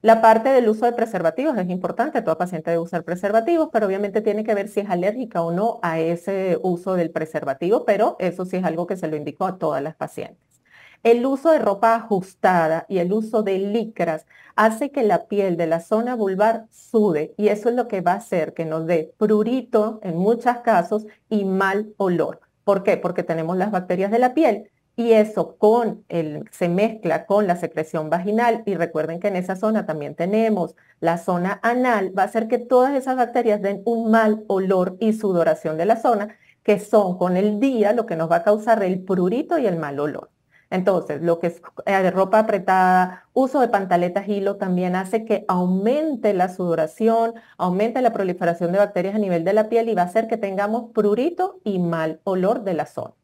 La 0.04 0.20
parte 0.20 0.50
del 0.50 0.68
uso 0.68 0.84
de 0.84 0.92
preservativos 0.92 1.56
es 1.56 1.70
importante, 1.70 2.20
toda 2.20 2.36
paciente 2.36 2.70
debe 2.70 2.82
usar 2.82 3.04
preservativos, 3.04 3.70
pero 3.72 3.86
obviamente 3.86 4.20
tiene 4.20 4.44
que 4.44 4.54
ver 4.54 4.68
si 4.68 4.80
es 4.80 4.90
alérgica 4.90 5.40
o 5.40 5.50
no 5.50 5.78
a 5.80 5.98
ese 5.98 6.58
uso 6.62 6.92
del 6.92 7.10
preservativo, 7.10 7.86
pero 7.86 8.16
eso 8.18 8.44
sí 8.44 8.58
es 8.58 8.64
algo 8.64 8.86
que 8.86 8.98
se 8.98 9.08
lo 9.08 9.16
indicó 9.16 9.46
a 9.46 9.56
todas 9.56 9.82
las 9.82 9.94
pacientes. 9.94 10.60
El 11.02 11.24
uso 11.24 11.50
de 11.52 11.58
ropa 11.58 11.94
ajustada 11.94 12.84
y 12.86 12.98
el 12.98 13.14
uso 13.14 13.42
de 13.42 13.58
licras 13.58 14.26
hace 14.56 14.90
que 14.90 15.04
la 15.04 15.26
piel 15.26 15.56
de 15.56 15.68
la 15.68 15.80
zona 15.80 16.16
vulvar 16.16 16.66
sude 16.70 17.32
y 17.38 17.48
eso 17.48 17.70
es 17.70 17.74
lo 17.74 17.88
que 17.88 18.02
va 18.02 18.12
a 18.12 18.16
hacer 18.16 18.52
que 18.52 18.66
nos 18.66 18.84
dé 18.84 19.14
prurito 19.16 20.00
en 20.02 20.18
muchos 20.18 20.58
casos 20.58 21.06
y 21.30 21.46
mal 21.46 21.94
olor. 21.96 22.40
¿Por 22.62 22.82
qué? 22.82 22.98
Porque 22.98 23.22
tenemos 23.22 23.56
las 23.56 23.70
bacterias 23.70 24.10
de 24.10 24.18
la 24.18 24.34
piel 24.34 24.70
y 24.96 25.12
eso 25.12 25.56
con 25.58 26.04
el, 26.08 26.48
se 26.50 26.68
mezcla 26.68 27.26
con 27.26 27.46
la 27.46 27.56
secreción 27.56 28.10
vaginal 28.10 28.62
y 28.66 28.74
recuerden 28.76 29.20
que 29.20 29.28
en 29.28 29.36
esa 29.36 29.56
zona 29.56 29.86
también 29.86 30.14
tenemos 30.14 30.76
la 31.00 31.18
zona 31.18 31.60
anal, 31.62 32.16
va 32.16 32.22
a 32.22 32.26
hacer 32.26 32.48
que 32.48 32.58
todas 32.58 32.94
esas 32.94 33.16
bacterias 33.16 33.60
den 33.60 33.82
un 33.84 34.10
mal 34.10 34.44
olor 34.48 34.96
y 35.00 35.12
sudoración 35.12 35.76
de 35.78 35.86
la 35.86 35.96
zona, 35.96 36.36
que 36.62 36.78
son 36.78 37.18
con 37.18 37.36
el 37.36 37.60
día 37.60 37.92
lo 37.92 38.06
que 38.06 38.16
nos 38.16 38.30
va 38.30 38.36
a 38.36 38.42
causar 38.44 38.82
el 38.82 39.02
prurito 39.02 39.58
y 39.58 39.66
el 39.66 39.76
mal 39.78 39.98
olor. 40.00 40.30
Entonces, 40.70 41.22
lo 41.22 41.38
que 41.38 41.48
es 41.48 41.62
eh, 41.86 42.10
ropa 42.10 42.40
apretada, 42.40 43.28
uso 43.32 43.60
de 43.60 43.68
pantaletas 43.68 44.28
hilo 44.28 44.56
también 44.56 44.96
hace 44.96 45.24
que 45.24 45.44
aumente 45.46 46.34
la 46.34 46.48
sudoración, 46.48 47.34
aumente 47.58 48.00
la 48.02 48.12
proliferación 48.12 48.72
de 48.72 48.78
bacterias 48.78 49.14
a 49.14 49.18
nivel 49.18 49.44
de 49.44 49.52
la 49.52 49.68
piel 49.68 49.88
y 49.88 49.94
va 49.94 50.02
a 50.02 50.06
hacer 50.06 50.26
que 50.26 50.36
tengamos 50.36 50.90
prurito 50.92 51.60
y 51.64 51.78
mal 51.78 52.20
olor 52.24 52.64
de 52.64 52.74
la 52.74 52.86
zona. 52.86 53.14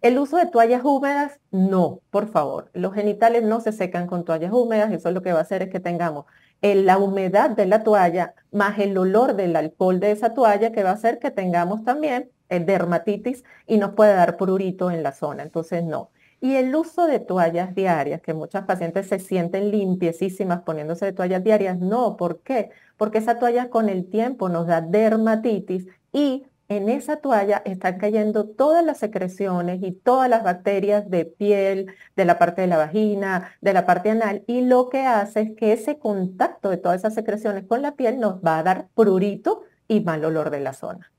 El 0.00 0.18
uso 0.18 0.38
de 0.38 0.46
toallas 0.46 0.82
húmedas, 0.82 1.40
no, 1.50 2.00
por 2.10 2.28
favor. 2.28 2.70
Los 2.72 2.94
genitales 2.94 3.42
no 3.42 3.60
se 3.60 3.72
secan 3.72 4.06
con 4.06 4.24
toallas 4.24 4.52
húmedas, 4.52 4.92
eso 4.92 5.10
lo 5.10 5.22
que 5.22 5.32
va 5.32 5.40
a 5.40 5.42
hacer 5.42 5.62
es 5.62 5.68
que 5.68 5.80
tengamos 5.80 6.24
la 6.62 6.98
humedad 6.98 7.50
de 7.50 7.66
la 7.66 7.82
toalla 7.82 8.34
más 8.52 8.78
el 8.78 8.96
olor 8.98 9.34
del 9.34 9.56
alcohol 9.56 10.00
de 10.00 10.10
esa 10.10 10.34
toalla 10.34 10.72
que 10.72 10.82
va 10.82 10.90
a 10.90 10.94
hacer 10.94 11.18
que 11.18 11.30
tengamos 11.30 11.84
también 11.84 12.30
el 12.48 12.66
dermatitis 12.66 13.44
y 13.66 13.78
nos 13.78 13.92
puede 13.94 14.14
dar 14.14 14.36
prurito 14.36 14.90
en 14.90 15.02
la 15.02 15.12
zona, 15.12 15.42
entonces 15.42 15.84
no. 15.84 16.10
Y 16.40 16.54
el 16.56 16.74
uso 16.74 17.06
de 17.06 17.20
toallas 17.20 17.74
diarias, 17.74 18.22
que 18.22 18.34
muchas 18.34 18.64
pacientes 18.64 19.08
se 19.08 19.18
sienten 19.18 19.70
limpiecísimas 19.70 20.62
poniéndose 20.62 21.04
de 21.06 21.12
toallas 21.12 21.44
diarias, 21.44 21.78
no, 21.78 22.16
¿por 22.16 22.40
qué? 22.40 22.70
Porque 22.96 23.18
esa 23.18 23.38
toalla 23.38 23.68
con 23.70 23.88
el 23.88 24.08
tiempo 24.08 24.48
nos 24.48 24.66
da 24.66 24.80
dermatitis 24.80 25.86
y 26.12 26.46
en 26.70 26.88
esa 26.88 27.16
toalla 27.16 27.62
están 27.66 27.98
cayendo 27.98 28.46
todas 28.46 28.84
las 28.84 28.98
secreciones 28.98 29.82
y 29.82 29.90
todas 29.90 30.30
las 30.30 30.44
bacterias 30.44 31.10
de 31.10 31.24
piel, 31.24 31.92
de 32.14 32.24
la 32.24 32.38
parte 32.38 32.60
de 32.60 32.68
la 32.68 32.76
vagina, 32.76 33.50
de 33.60 33.72
la 33.72 33.86
parte 33.86 34.08
anal, 34.08 34.44
y 34.46 34.60
lo 34.60 34.88
que 34.88 35.00
hace 35.00 35.40
es 35.40 35.50
que 35.56 35.72
ese 35.72 35.98
contacto 35.98 36.70
de 36.70 36.76
todas 36.76 37.00
esas 37.00 37.14
secreciones 37.14 37.64
con 37.66 37.82
la 37.82 37.96
piel 37.96 38.20
nos 38.20 38.36
va 38.36 38.58
a 38.58 38.62
dar 38.62 38.88
prurito 38.94 39.64
y 39.88 40.00
mal 40.00 40.24
olor 40.24 40.50
de 40.50 40.60
la 40.60 40.72
zona. 40.72 41.10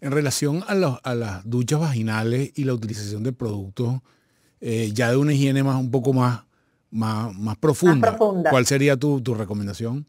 En 0.00 0.10
relación 0.10 0.64
a, 0.66 0.74
las 0.74 1.48
duchas 1.48 1.78
vaginales 1.78 2.50
y 2.56 2.64
la 2.64 2.74
utilización 2.74 3.22
de 3.22 3.32
productos 3.32 4.00
eh, 4.60 4.90
ya 4.92 5.12
de 5.12 5.16
una 5.16 5.32
higiene 5.32 5.62
más 5.62 5.76
un 5.76 5.92
poco 5.92 6.12
más, 6.12 6.42
más, 6.90 7.56
profunda, 7.58 8.18
¿cuál 8.50 8.66
sería 8.66 8.96
tu 8.96 9.34
recomendación? 9.36 10.06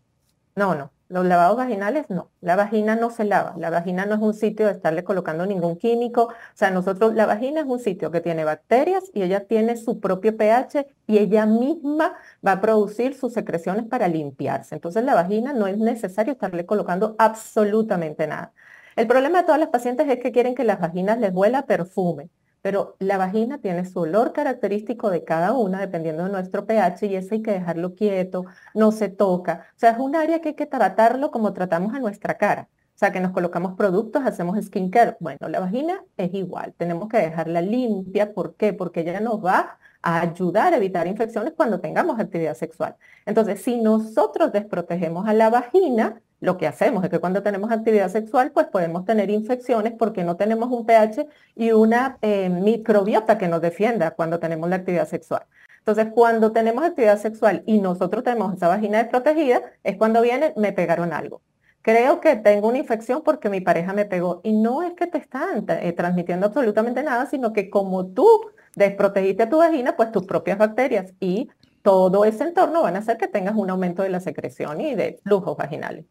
No, 0.56 0.74
no. 0.74 0.92
Los 1.10 1.25
lavados 1.25 1.57
vaginales 1.57 2.10
no. 2.10 2.31
La 2.41 2.55
vagina 2.55 2.95
no 2.95 3.10
se 3.12 3.24
lava. 3.25 3.53
La 3.57 3.69
vagina 3.69 4.05
no 4.05 4.15
es 4.15 4.22
un 4.22 4.33
sitio 4.33 4.65
de 4.65 4.72
estarle 4.72 5.03
colocando 5.03 5.45
ningún 5.45 5.77
químico. 5.77 6.24
O 6.24 6.33
sea, 6.55 6.72
nosotros, 6.72 7.13
la 7.13 7.25
vagina 7.25 7.62
es 7.62 7.67
un 7.67 7.79
sitio 7.79 8.10
que 8.10 8.22
tiene 8.22 8.43
bacterias 8.45 9.03
y 9.13 9.22
ella 9.22 9.45
tiene 9.45 9.77
su 9.77 10.00
propio 10.00 10.36
pH 10.36 10.88
y 11.07 11.19
ella 11.19 11.45
misma 11.45 12.15
va 12.45 12.53
a 12.53 12.62
producir 12.62 13.15
sus 13.15 13.33
secreciones 13.33 13.86
para 13.86 14.07
limpiarse. 14.07 14.75
Entonces, 14.75 15.03
la 15.03 15.13
vagina 15.13 15.53
no 15.53 15.67
es 15.67 15.77
necesario 15.77 16.33
estarle 16.33 16.65
colocando 16.65 17.15
absolutamente 17.19 18.25
nada. 18.27 18.53
El 18.95 19.07
problema 19.07 19.39
de 19.39 19.45
todas 19.45 19.60
las 19.60 19.69
pacientes 19.69 20.07
es 20.10 20.19
que 20.19 20.31
quieren 20.31 20.55
que 20.55 20.63
las 20.63 20.79
vaginas 20.79 21.19
les 21.19 21.33
huela 21.33 21.65
perfume 21.65 22.29
pero 22.63 22.96
la 23.00 23.17
vagina 23.17 23.60
tiene 23.60 23.86
su 23.86 24.00
olor 24.00 24.32
característico 24.32 25.10
de 25.10 25.25
cada 25.25 25.51
una, 25.51 25.82
dependiendo 25.82 26.24
de 26.24 26.32
nuestro 26.32 26.65
pH, 26.65 27.08
y 27.08 27.15
eso 27.17 27.36
hay 27.36 27.41
que 27.41 27.51
dejarlo 27.51 27.93
quieto, 27.93 28.46
no 28.74 28.93
se 28.93 29.10
toca. 29.10 29.67
O 29.75 29.79
sea, 29.79 29.91
es 29.91 30.00
un 30.00 30.15
área 30.15 30.39
que 30.39 30.50
hay 30.50 30.55
que 30.55 30.65
tratarlo 30.65 31.29
como 31.29 31.51
tratamos 31.51 31.93
a 31.93 32.00
nuestra 32.00 32.38
cara. 32.38 32.70
O 32.96 32.98
sea, 32.98 33.12
que 33.12 33.20
nos 33.20 33.34
colocamos 33.34 33.74
productos, 33.75 34.24
hacemos 34.25 34.58
skincare. 34.63 35.17
Bueno, 35.20 35.50
la 35.50 35.60
vagina 35.60 36.05
es 36.15 36.34
igual, 36.34 36.74
tenemos 36.77 37.10
que 37.10 37.17
dejarla 37.17 37.60
limpia. 37.60 38.34
¿Por 38.34 38.55
qué? 38.55 38.72
Porque 38.72 39.01
ella 39.01 39.20
nos 39.20 39.43
va 39.43 39.77
a 40.01 40.22
ayudar 40.22 40.74
a 40.74 40.77
evitar 40.77 41.05
infecciones 41.05 41.53
cuando 41.58 41.82
tengamos 41.82 42.17
actividad 42.17 42.53
sexual. 42.55 42.96
Entonces, 43.25 43.62
si 43.62 43.82
nosotros 43.82 44.53
desprotegemos 44.53 45.27
a 45.27 45.34
la 45.34 45.50
vagina, 45.50 46.22
lo 46.43 46.57
que 46.57 46.67
hacemos 46.67 47.05
es 47.05 47.09
que 47.09 47.19
cuando 47.19 47.41
tenemos 47.41 47.71
actividad 47.71 48.09
sexual, 48.09 48.51
pues 48.51 48.67
podemos 48.67 49.05
tener 49.05 49.29
infecciones 49.29 49.93
porque 49.97 50.25
no 50.25 50.35
tenemos 50.35 50.69
un 50.71 50.85
pH 50.85 51.25
y 51.55 51.71
una 51.71 52.17
eh, 52.21 52.50
microbiota 52.50 53.38
que 53.38 53.47
nos 53.47 53.62
defienda 53.62 54.12
cuando 54.12 54.39
tenemos 54.39 54.69
la 54.69 54.75
actividad 54.75 55.07
sexual. 55.07 55.43
Entonces, 55.79 56.07
cuando 56.13 56.51
tenemos 56.51 56.83
actividad 56.83 57.17
sexual 57.17 57.63
y 57.65 57.79
nosotros 57.79 58.25
tenemos 58.25 58.53
esa 58.55 58.67
vagina 58.67 58.97
desprotegida, 58.97 59.62
es 59.83 59.95
cuando 59.95 60.21
viene, 60.21 60.53
me 60.57 60.73
pegaron 60.73 61.13
algo. 61.13 61.41
Creo 61.81 62.19
que 62.19 62.35
tengo 62.35 62.67
una 62.67 62.77
infección 62.77 63.21
porque 63.23 63.50
mi 63.50 63.62
pareja 63.62 63.93
me 63.93 64.03
pegó. 64.05 64.41
Y 64.43 64.51
no 64.51 64.83
es 64.83 64.93
que 64.93 65.07
te 65.07 65.19
están 65.19 65.65
eh, 65.69 65.93
transmitiendo 65.93 66.47
absolutamente 66.47 67.03
nada, 67.03 67.25
sino 67.25 67.53
que 67.53 67.69
como 67.69 68.07
tú 68.07 68.27
desprotegiste 68.75 69.43
a 69.43 69.50
tu 69.50 69.59
vagina, 69.59 69.95
pues 69.95 70.12
tus 70.12 70.25
propias 70.25 70.57
bacterias 70.57 71.13
y 71.21 71.50
todo 71.83 72.25
ese 72.25 72.43
entorno 72.43 72.81
van 72.81 72.97
a 72.97 73.00
hacer 73.00 73.17
que 73.17 73.27
tengas 73.29 73.55
un 73.55 73.69
aumento 73.69 74.03
de 74.03 74.09
la 74.09 74.19
secreción 74.19 74.81
y 74.81 74.95
de 74.95 75.19
flujos 75.23 75.55
vaginales. 75.55 76.05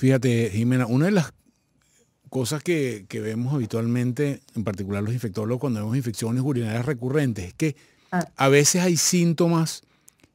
Fíjate, 0.00 0.48
Jimena, 0.48 0.86
una 0.86 1.04
de 1.04 1.10
las 1.10 1.34
cosas 2.30 2.62
que, 2.62 3.04
vemos 3.12 3.52
habitualmente, 3.52 4.40
en 4.56 4.64
particular 4.64 5.02
los 5.02 5.12
infectólogos, 5.12 5.60
cuando 5.60 5.80
vemos 5.80 5.94
infecciones 5.94 6.42
urinarias 6.42 6.86
recurrentes, 6.86 7.48
es 7.48 7.52
que 7.52 7.76
ah. 8.10 8.26
a 8.34 8.48
veces 8.48 8.80
hay 8.80 8.96
síntomas 8.96 9.82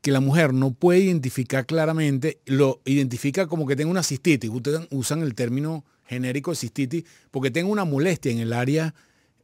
que 0.01 0.11
la 0.11 0.19
mujer 0.19 0.53
no 0.53 0.69
puede 0.69 0.99
identificar 0.99 1.65
claramente, 1.65 2.37
lo 2.45 2.79
identifica 2.85 3.47
como 3.47 3.65
que 3.65 3.75
tenga 3.75 3.89
una 3.89 4.03
cistitis. 4.03 4.51
Ustedes 4.51 4.87
usan 4.91 5.23
el 5.23 5.33
término 5.33 5.83
genérico 6.05 6.51
de 6.51 6.57
cistitis 6.57 7.03
porque 7.31 7.49
tenga 7.49 7.71
una 7.71 7.85
molestia 7.85 8.31
en 8.31 8.37
el 8.37 8.53
área, 8.53 8.93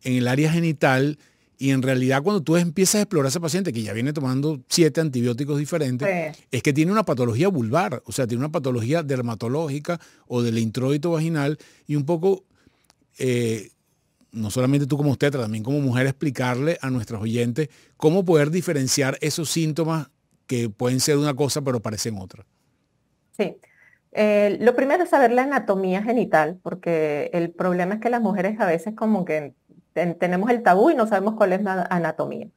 en 0.03 0.17
el 0.17 0.27
área 0.27 0.51
genital 0.51 1.17
y 1.61 1.69
en 1.69 1.83
realidad 1.83 2.23
cuando 2.23 2.41
tú 2.41 2.57
empiezas 2.57 2.95
a 2.95 3.01
explorar 3.01 3.27
a 3.27 3.29
ese 3.29 3.39
paciente 3.39 3.71
que 3.71 3.83
ya 3.83 3.93
viene 3.93 4.13
tomando 4.13 4.59
siete 4.67 4.99
antibióticos 4.99 5.59
diferentes, 5.59 6.35
es 6.49 6.63
que 6.63 6.73
tiene 6.73 6.91
una 6.91 7.03
patología 7.03 7.49
vulvar, 7.49 8.01
o 8.07 8.11
sea, 8.11 8.25
tiene 8.25 8.43
una 8.43 8.51
patología 8.51 9.03
dermatológica 9.03 9.99
o 10.25 10.41
del 10.41 10.57
introito 10.57 11.11
vaginal 11.11 11.59
y 11.85 11.97
un 11.97 12.03
poco, 12.03 12.45
eh, 13.19 13.69
no 14.31 14.49
solamente 14.49 14.87
tú 14.87 14.97
como 14.97 15.11
usted, 15.11 15.29
también 15.29 15.63
como 15.63 15.79
mujer, 15.81 16.07
explicarle 16.07 16.79
a 16.81 16.89
nuestros 16.89 17.21
oyentes 17.21 17.69
cómo 17.95 18.25
poder 18.25 18.49
diferenciar 18.49 19.19
esos 19.21 19.47
síntomas 19.47 20.09
que 20.47 20.67
pueden 20.67 20.99
ser 20.99 21.17
una 21.17 21.35
cosa 21.35 21.61
pero 21.61 21.79
parecen 21.79 22.17
otra. 22.17 22.43
Sí. 23.37 23.55
Eh, 24.13 24.57
lo 24.59 24.75
primero 24.75 25.03
es 25.03 25.11
saber 25.11 25.31
la 25.31 25.43
anatomía 25.43 26.01
genital, 26.01 26.59
porque 26.63 27.29
el 27.33 27.51
problema 27.51 27.95
es 27.95 28.01
que 28.01 28.09
las 28.09 28.21
mujeres 28.21 28.59
a 28.59 28.65
veces 28.65 28.95
como 28.95 29.25
que 29.25 29.53
tenemos 29.93 30.49
el 30.49 30.63
tabú 30.63 30.89
y 30.89 30.95
no 30.95 31.07
sabemos 31.07 31.35
cuál 31.35 31.53
es 31.53 31.63
la 31.63 31.83
anatomía. 31.89 32.47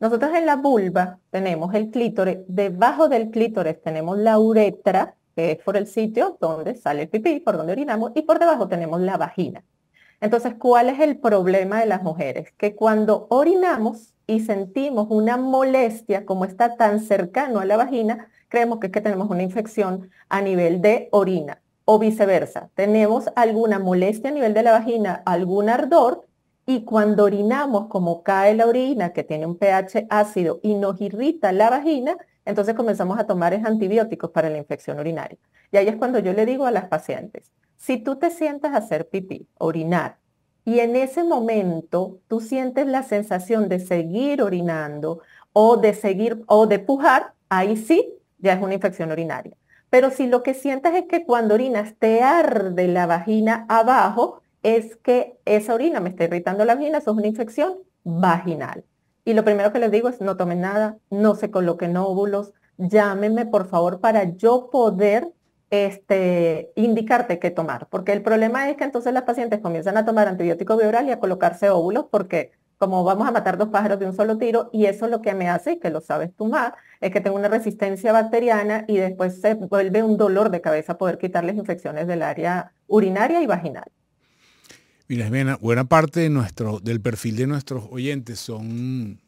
Nosotros 0.00 0.32
en 0.34 0.46
la 0.46 0.56
vulva 0.56 1.18
tenemos 1.30 1.74
el 1.74 1.90
clítoris, 1.90 2.38
debajo 2.46 3.08
del 3.08 3.30
clítoris 3.30 3.82
tenemos 3.82 4.16
la 4.18 4.38
uretra, 4.38 5.16
que 5.34 5.52
es 5.52 5.58
por 5.58 5.76
el 5.76 5.86
sitio 5.86 6.36
donde 6.40 6.76
sale 6.76 7.02
el 7.02 7.08
pipí, 7.08 7.40
por 7.40 7.56
donde 7.56 7.72
orinamos, 7.72 8.12
y 8.14 8.22
por 8.22 8.38
debajo 8.38 8.68
tenemos 8.68 9.00
la 9.00 9.16
vagina. 9.16 9.64
Entonces, 10.20 10.54
¿cuál 10.58 10.88
es 10.88 11.00
el 11.00 11.18
problema 11.18 11.80
de 11.80 11.86
las 11.86 12.02
mujeres? 12.02 12.52
Que 12.56 12.74
cuando 12.74 13.26
orinamos 13.30 14.14
y 14.26 14.40
sentimos 14.40 15.06
una 15.10 15.36
molestia, 15.36 16.24
como 16.24 16.44
está 16.44 16.76
tan 16.76 17.00
cercano 17.00 17.60
a 17.60 17.64
la 17.64 17.76
vagina, 17.76 18.28
creemos 18.48 18.78
que 18.78 18.88
es 18.88 18.92
que 18.92 19.00
tenemos 19.00 19.30
una 19.30 19.42
infección 19.42 20.10
a 20.28 20.40
nivel 20.40 20.80
de 20.80 21.08
orina. 21.12 21.62
O 21.84 21.98
viceversa, 21.98 22.68
tenemos 22.74 23.30
alguna 23.34 23.78
molestia 23.78 24.30
a 24.30 24.32
nivel 24.34 24.52
de 24.52 24.62
la 24.62 24.72
vagina, 24.72 25.22
algún 25.24 25.70
ardor, 25.70 26.27
y 26.68 26.84
cuando 26.84 27.24
orinamos, 27.24 27.86
como 27.86 28.22
cae 28.22 28.54
la 28.54 28.66
orina, 28.66 29.14
que 29.14 29.24
tiene 29.24 29.46
un 29.46 29.56
pH 29.56 30.06
ácido 30.10 30.60
y 30.62 30.74
nos 30.74 31.00
irrita 31.00 31.50
la 31.50 31.70
vagina, 31.70 32.18
entonces 32.44 32.74
comenzamos 32.74 33.18
a 33.18 33.26
tomar 33.26 33.54
antibióticos 33.54 34.32
para 34.32 34.50
la 34.50 34.58
infección 34.58 35.00
urinaria. 35.00 35.38
Y 35.72 35.78
ahí 35.78 35.88
es 35.88 35.96
cuando 35.96 36.18
yo 36.18 36.34
le 36.34 36.44
digo 36.44 36.66
a 36.66 36.70
las 36.70 36.84
pacientes, 36.88 37.50
si 37.78 37.96
tú 37.96 38.16
te 38.16 38.28
sientas 38.28 38.74
a 38.74 38.78
hacer 38.78 39.08
pipí, 39.08 39.48
orinar, 39.56 40.18
y 40.66 40.80
en 40.80 40.94
ese 40.94 41.24
momento 41.24 42.20
tú 42.28 42.40
sientes 42.42 42.86
la 42.86 43.02
sensación 43.02 43.70
de 43.70 43.80
seguir 43.80 44.42
orinando 44.42 45.22
o 45.54 45.78
de 45.78 45.94
seguir 45.94 46.44
o 46.48 46.66
de 46.66 46.80
pujar, 46.80 47.32
ahí 47.48 47.78
sí 47.78 48.12
ya 48.36 48.52
es 48.52 48.62
una 48.62 48.74
infección 48.74 49.10
urinaria. 49.10 49.56
Pero 49.88 50.10
si 50.10 50.26
lo 50.26 50.42
que 50.42 50.52
sientes 50.52 50.92
es 50.92 51.06
que 51.06 51.24
cuando 51.24 51.54
orinas 51.54 51.94
te 51.98 52.22
arde 52.22 52.88
la 52.88 53.06
vagina 53.06 53.64
abajo, 53.70 54.42
es 54.62 54.96
que 54.96 55.38
esa 55.44 55.74
orina 55.74 56.00
me 56.00 56.10
está 56.10 56.24
irritando 56.24 56.64
la 56.64 56.74
vagina, 56.74 56.98
eso 56.98 57.12
es 57.12 57.16
una 57.16 57.26
infección 57.26 57.78
vaginal. 58.04 58.84
Y 59.24 59.34
lo 59.34 59.44
primero 59.44 59.72
que 59.72 59.78
les 59.78 59.90
digo 59.90 60.08
es 60.08 60.20
no 60.20 60.36
tomen 60.36 60.60
nada, 60.60 60.98
no 61.10 61.34
se 61.34 61.50
coloquen 61.50 61.96
óvulos, 61.96 62.52
llámenme 62.78 63.46
por 63.46 63.68
favor 63.68 64.00
para 64.00 64.24
yo 64.24 64.70
poder 64.70 65.28
este, 65.70 66.72
indicarte 66.76 67.38
qué 67.38 67.50
tomar. 67.50 67.88
Porque 67.88 68.12
el 68.12 68.22
problema 68.22 68.70
es 68.70 68.76
que 68.76 68.84
entonces 68.84 69.12
las 69.12 69.24
pacientes 69.24 69.60
comienzan 69.60 69.96
a 69.96 70.04
tomar 70.04 70.28
antibiótico 70.28 70.76
bioral 70.76 71.08
y 71.08 71.12
a 71.12 71.20
colocarse 71.20 71.68
óvulos 71.70 72.06
porque 72.10 72.52
como 72.78 73.02
vamos 73.04 73.28
a 73.28 73.32
matar 73.32 73.58
dos 73.58 73.68
pájaros 73.68 73.98
de 73.98 74.06
un 74.06 74.14
solo 74.14 74.38
tiro, 74.38 74.70
y 74.72 74.86
eso 74.86 75.08
lo 75.08 75.20
que 75.20 75.34
me 75.34 75.48
hace, 75.48 75.72
y 75.72 75.78
que 75.80 75.90
lo 75.90 76.00
sabes 76.00 76.34
tú 76.36 76.46
más, 76.46 76.72
es 77.00 77.10
que 77.10 77.20
tengo 77.20 77.36
una 77.36 77.48
resistencia 77.48 78.12
bacteriana 78.12 78.84
y 78.86 78.96
después 78.98 79.40
se 79.40 79.54
vuelve 79.54 80.02
un 80.02 80.16
dolor 80.16 80.50
de 80.50 80.60
cabeza 80.60 80.96
poder 80.96 81.18
quitarles 81.18 81.56
infecciones 81.56 82.06
del 82.06 82.22
área 82.22 82.72
urinaria 82.86 83.42
y 83.42 83.46
vaginal. 83.46 83.90
Mira, 85.08 85.56
buena 85.56 85.84
parte 85.84 86.20
de 86.20 86.28
nuestro, 86.28 86.80
del 86.80 87.00
perfil 87.00 87.36
de 87.36 87.46
nuestros 87.46 87.84
oyentes 87.90 88.38
son 88.38 89.18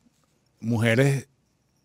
mujeres 0.60 1.28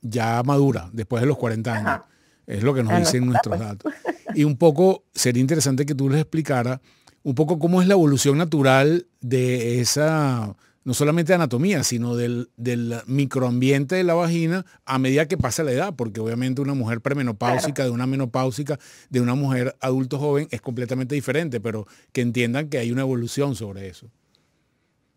ya 0.01 0.43
maduras, 0.43 0.89
después 0.91 1.21
de 1.21 1.27
los 1.27 1.37
40 1.37 1.73
años. 1.73 2.01
Es 2.45 2.61
lo 2.61 2.73
que 2.73 2.83
nos 2.83 2.99
dicen 2.99 3.25
nuestros 3.25 3.57
datos. 3.57 3.93
Y 4.35 4.43
un 4.43 4.57
poco, 4.57 5.05
sería 5.13 5.41
interesante 5.41 5.85
que 5.85 5.95
tú 5.95 6.09
les 6.09 6.19
explicara 6.21 6.81
un 7.23 7.35
poco 7.35 7.57
cómo 7.57 7.81
es 7.81 7.87
la 7.87 7.93
evolución 7.93 8.37
natural 8.37 9.07
de 9.21 9.79
esa 9.79 10.55
no 10.85 10.93
solamente 10.93 11.31
de 11.31 11.35
anatomía, 11.35 11.83
sino 11.83 12.15
del, 12.15 12.47
microambiente 13.07 13.95
de 13.95 14.03
la 14.03 14.13
vagina 14.13 14.65
a 14.85 14.99
medida 14.99 15.27
que 15.27 15.37
pasa 15.37 15.63
la 15.63 15.71
edad, 15.71 15.93
porque 15.95 16.21
obviamente 16.21 16.61
una 16.61 16.75
mujer 16.75 17.01
premenopáusica, 17.01 17.83
de 17.83 17.89
una 17.89 18.05
menopáusica, 18.05 18.79
de 19.09 19.19
una 19.19 19.33
mujer 19.33 19.75
adulto 19.81 20.19
joven 20.19 20.47
es 20.51 20.61
completamente 20.61 21.15
diferente, 21.15 21.59
pero 21.59 21.87
que 22.13 22.21
entiendan 22.21 22.69
que 22.69 22.77
hay 22.77 22.91
una 22.91 23.01
evolución 23.01 23.55
sobre 23.55 23.87
eso. 23.87 24.07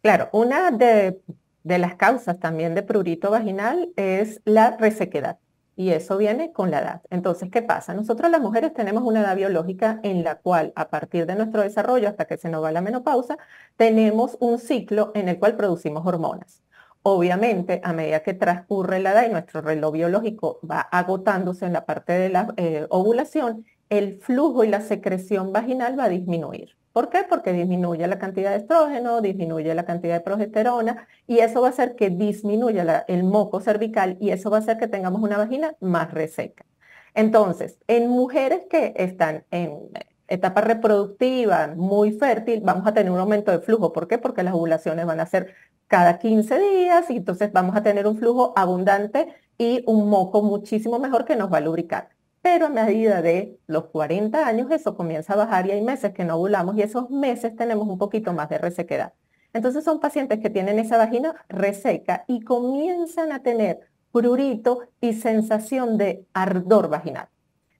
Claro, 0.01 0.31
una 0.33 0.71
de, 0.71 1.21
de 1.65 1.79
las 1.79 1.97
causas 1.97 2.41
también 2.41 2.75
de 2.75 2.83
prurito 2.83 3.31
vaginal 3.31 3.91
es 3.97 4.41
la 4.45 4.77
resequedad 4.79 5.39
y 5.79 5.93
eso 5.93 6.17
viene 6.19 6.53
con 6.53 6.73
la 6.73 6.81
edad. 6.81 7.03
Entonces, 7.09 7.51
¿qué 7.53 7.63
pasa? 7.63 7.95
Nosotros 7.95 8.33
las 8.33 8.41
mujeres 8.41 8.75
tenemos 8.75 9.05
una 9.05 9.21
edad 9.21 9.37
biológica 9.37 10.01
en 10.03 10.25
la 10.25 10.35
cual 10.35 10.73
a 10.75 10.91
partir 10.91 11.25
de 11.25 11.37
nuestro 11.37 11.63
desarrollo 11.63 12.09
hasta 12.09 12.25
que 12.25 12.37
se 12.37 12.49
nos 12.49 12.65
va 12.65 12.73
la 12.73 12.81
menopausa, 12.81 13.39
tenemos 13.77 14.37
un 14.41 14.59
ciclo 14.59 15.13
en 15.15 15.29
el 15.29 15.39
cual 15.39 15.57
producimos 15.57 16.05
hormonas. 16.05 16.65
Obviamente, 17.03 17.81
a 17.85 17.93
medida 17.93 18.25
que 18.25 18.35
transcurre 18.35 18.99
la 18.99 19.13
edad 19.13 19.27
y 19.29 19.31
nuestro 19.31 19.61
reloj 19.61 19.93
biológico 19.93 20.59
va 20.69 20.81
agotándose 20.81 21.67
en 21.67 21.73
la 21.75 21.87
parte 21.87 22.13
de 22.13 22.29
la 22.31 22.53
eh, 22.57 22.87
ovulación, 22.91 23.65
el 23.89 24.19
flujo 24.21 24.65
y 24.65 24.69
la 24.69 24.81
secreción 24.81 25.53
vaginal 25.53 25.99
va 25.99 26.05
a 26.05 26.09
disminuir. 26.09 26.78
¿Por 26.99 27.11
qué? 27.11 27.23
Porque 27.29 27.53
disminuye 27.53 28.05
la 28.09 28.19
cantidad 28.19 28.51
de 28.51 28.57
estrógeno, 28.57 29.21
disminuye 29.21 29.73
la 29.73 29.85
cantidad 29.85 30.15
de 30.15 30.21
progesterona 30.21 31.07
y 31.29 31.39
eso 31.39 31.61
va 31.61 31.69
a 31.69 31.71
hacer 31.71 31.95
que 31.95 32.11
disminuya 32.11 33.05
el 33.07 33.23
moco 33.23 33.61
cervical 33.61 34.17
y 34.21 34.31
eso 34.31 34.51
va 34.51 34.57
a 34.57 34.61
hacer 34.63 34.79
que 34.79 34.89
tengamos 34.89 35.23
una 35.23 35.39
vagina 35.39 35.77
más 35.79 36.13
reseca. 36.13 36.67
Entonces, 37.15 37.79
en 37.87 38.09
mujeres 38.09 38.63
que 38.69 38.95
están 38.97 39.45
en 39.53 39.79
etapa 40.27 40.61
reproductiva 40.61 41.73
muy 41.77 42.11
fértil, 42.11 42.63
vamos 42.65 42.85
a 42.85 42.95
tener 42.95 43.13
un 43.13 43.21
aumento 43.21 43.53
de 43.53 43.61
flujo. 43.61 43.93
¿Por 43.93 44.09
qué? 44.09 44.19
Porque 44.19 44.43
las 44.43 44.55
ovulaciones 44.55 45.07
van 45.07 45.21
a 45.21 45.27
ser 45.27 45.55
cada 45.87 46.19
15 46.19 46.59
días 46.59 47.09
y 47.11 47.19
entonces 47.19 47.53
vamos 47.53 47.77
a 47.77 47.85
tener 47.85 48.09
un 48.09 48.19
flujo 48.19 48.53
abundante 48.57 49.29
y 49.57 49.85
un 49.87 50.11
moco 50.11 50.43
muchísimo 50.43 50.99
mejor 50.99 51.25
que 51.25 51.37
nos 51.37 51.53
va 51.53 51.59
a 51.59 51.61
lubricar 51.61 52.18
pero 52.43 52.67
a 52.67 52.69
medida 52.69 53.23
de 53.23 53.59
los 53.67 53.87
40 53.87 54.47
años 54.47 54.71
eso 54.71 54.97
comienza 54.97 55.33
a 55.35 55.37
bajar 55.37 55.67
y 55.67 55.73
hay 55.73 55.83
meses 55.83 56.13
que 56.13 56.25
no 56.25 56.37
ovulamos 56.37 56.77
y 56.77 56.83
esos 56.83 57.11
meses 57.11 57.57
tenemos 57.57 57.89
un 57.89 57.99
poquito 57.99 58.33
más 58.33 58.49
de 58.49 58.59
resequedad. 58.59 59.13
Entonces 59.53 59.85
son 59.85 60.01
pacientes 60.01 60.41
que 60.41 60.51
tienen 60.51 60.79
esa 60.79 60.99
vagina 60.99 61.35
reseca 61.49 62.25
y 62.27 62.41
comienzan 62.41 63.33
a 63.33 63.43
tener 63.43 63.81
prurito 64.13 64.83
y 65.01 65.15
sensación 65.15 65.97
de 65.99 66.27
ardor 66.33 66.89
vaginal. 66.89 67.29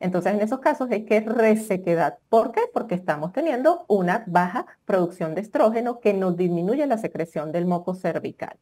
Entonces 0.01 0.33
en 0.33 0.41
esos 0.41 0.61
casos 0.61 0.89
es 0.91 1.05
que 1.05 1.19
es 1.19 1.27
resequedad. 1.27 2.19
¿Por 2.29 2.53
qué? 2.53 2.63
Porque 2.73 2.95
estamos 2.95 3.33
teniendo 3.33 3.85
una 3.89 4.25
baja 4.27 4.67
producción 4.85 5.35
de 5.35 5.41
estrógeno 5.41 6.01
que 6.01 6.15
nos 6.15 6.37
disminuye 6.37 6.87
la 6.87 6.99
secreción 6.99 7.53
del 7.53 7.67
moco 7.67 7.95
cervical. 7.95 8.59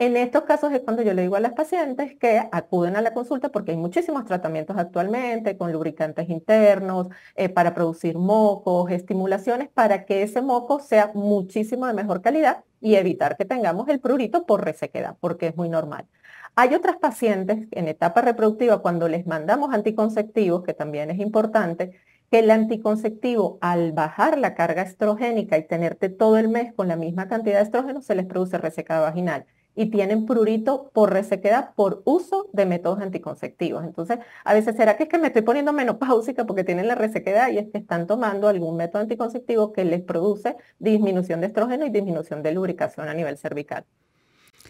En 0.00 0.16
estos 0.16 0.42
casos 0.42 0.72
es 0.72 0.80
cuando 0.80 1.02
yo 1.02 1.14
le 1.14 1.22
digo 1.22 1.36
a 1.36 1.40
las 1.40 1.52
pacientes 1.52 2.16
que 2.18 2.42
acuden 2.50 2.96
a 2.96 3.00
la 3.00 3.14
consulta 3.14 3.50
porque 3.50 3.70
hay 3.70 3.76
muchísimos 3.76 4.24
tratamientos 4.24 4.76
actualmente 4.76 5.56
con 5.56 5.72
lubricantes 5.72 6.28
internos 6.30 7.08
eh, 7.36 7.48
para 7.48 7.74
producir 7.74 8.18
mocos, 8.18 8.90
estimulaciones 8.90 9.68
para 9.68 10.04
que 10.04 10.22
ese 10.24 10.42
moco 10.42 10.80
sea 10.80 11.12
muchísimo 11.14 11.86
de 11.86 11.94
mejor 11.94 12.22
calidad 12.22 12.64
y 12.80 12.96
evitar 12.96 13.36
que 13.36 13.44
tengamos 13.44 13.88
el 13.88 14.00
prurito 14.00 14.46
por 14.46 14.64
resequedad, 14.64 15.16
porque 15.20 15.46
es 15.48 15.56
muy 15.56 15.68
normal. 15.68 16.06
Hay 16.56 16.74
otras 16.74 16.96
pacientes 16.96 17.68
en 17.70 17.88
etapa 17.88 18.20
reproductiva 18.20 18.82
cuando 18.82 19.08
les 19.08 19.26
mandamos 19.26 19.72
anticonceptivos, 19.72 20.64
que 20.64 20.74
también 20.74 21.10
es 21.10 21.20
importante, 21.20 21.92
que 22.30 22.40
el 22.40 22.50
anticonceptivo 22.50 23.58
al 23.60 23.92
bajar 23.92 24.38
la 24.38 24.54
carga 24.54 24.82
estrogénica 24.82 25.56
y 25.56 25.66
tenerte 25.66 26.08
todo 26.08 26.36
el 26.36 26.48
mes 26.48 26.72
con 26.74 26.88
la 26.88 26.96
misma 26.96 27.28
cantidad 27.28 27.58
de 27.58 27.64
estrógeno 27.64 28.02
se 28.02 28.14
les 28.16 28.26
produce 28.26 28.58
resecada 28.58 29.00
vaginal 29.02 29.46
y 29.76 29.86
tienen 29.86 30.26
prurito 30.26 30.90
por 30.92 31.12
resequedad 31.12 31.74
por 31.74 32.02
uso 32.04 32.48
de 32.52 32.66
métodos 32.66 33.00
anticonceptivos. 33.00 33.84
Entonces, 33.84 34.18
a 34.44 34.54
veces 34.54 34.76
será 34.76 34.96
que 34.96 35.04
es 35.04 35.08
que 35.08 35.18
me 35.18 35.28
estoy 35.28 35.42
poniendo 35.42 35.72
menopáusica 35.72 36.46
porque 36.46 36.64
tienen 36.64 36.86
la 36.86 36.94
resequedad 36.94 37.50
y 37.50 37.58
es 37.58 37.68
que 37.70 37.78
están 37.78 38.06
tomando 38.06 38.48
algún 38.48 38.76
método 38.76 39.02
anticonceptivo 39.02 39.72
que 39.72 39.84
les 39.84 40.02
produce 40.02 40.56
disminución 40.78 41.40
de 41.40 41.48
estrógeno 41.48 41.86
y 41.86 41.90
disminución 41.90 42.42
de 42.42 42.52
lubricación 42.52 43.08
a 43.08 43.14
nivel 43.14 43.36
cervical. 43.36 43.84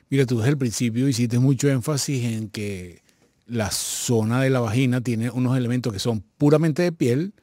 Mira, 0.08 0.26
tú 0.26 0.38
desde 0.38 0.50
el 0.50 0.58
principio 0.58 1.08
hiciste 1.08 1.38
mucho 1.38 1.68
énfasis 1.68 2.24
en 2.24 2.48
que 2.48 3.02
la 3.46 3.70
zona 3.70 4.40
de 4.40 4.50
la 4.50 4.60
vagina 4.60 5.00
tiene 5.00 5.30
unos 5.30 5.56
elementos 5.56 5.92
que 5.92 5.98
son 5.98 6.24
puramente 6.38 6.82
de 6.82 6.92
piel 6.92 7.34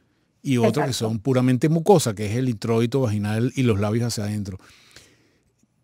y 0.41 0.57
otros 0.57 0.87
que 0.87 0.93
son 0.93 1.19
puramente 1.19 1.69
mucosa, 1.69 2.15
que 2.15 2.25
es 2.25 2.35
el 2.35 2.49
introito 2.49 3.01
vaginal 3.01 3.51
y 3.55 3.63
los 3.63 3.79
labios 3.79 4.05
hacia 4.05 4.23
adentro. 4.23 4.57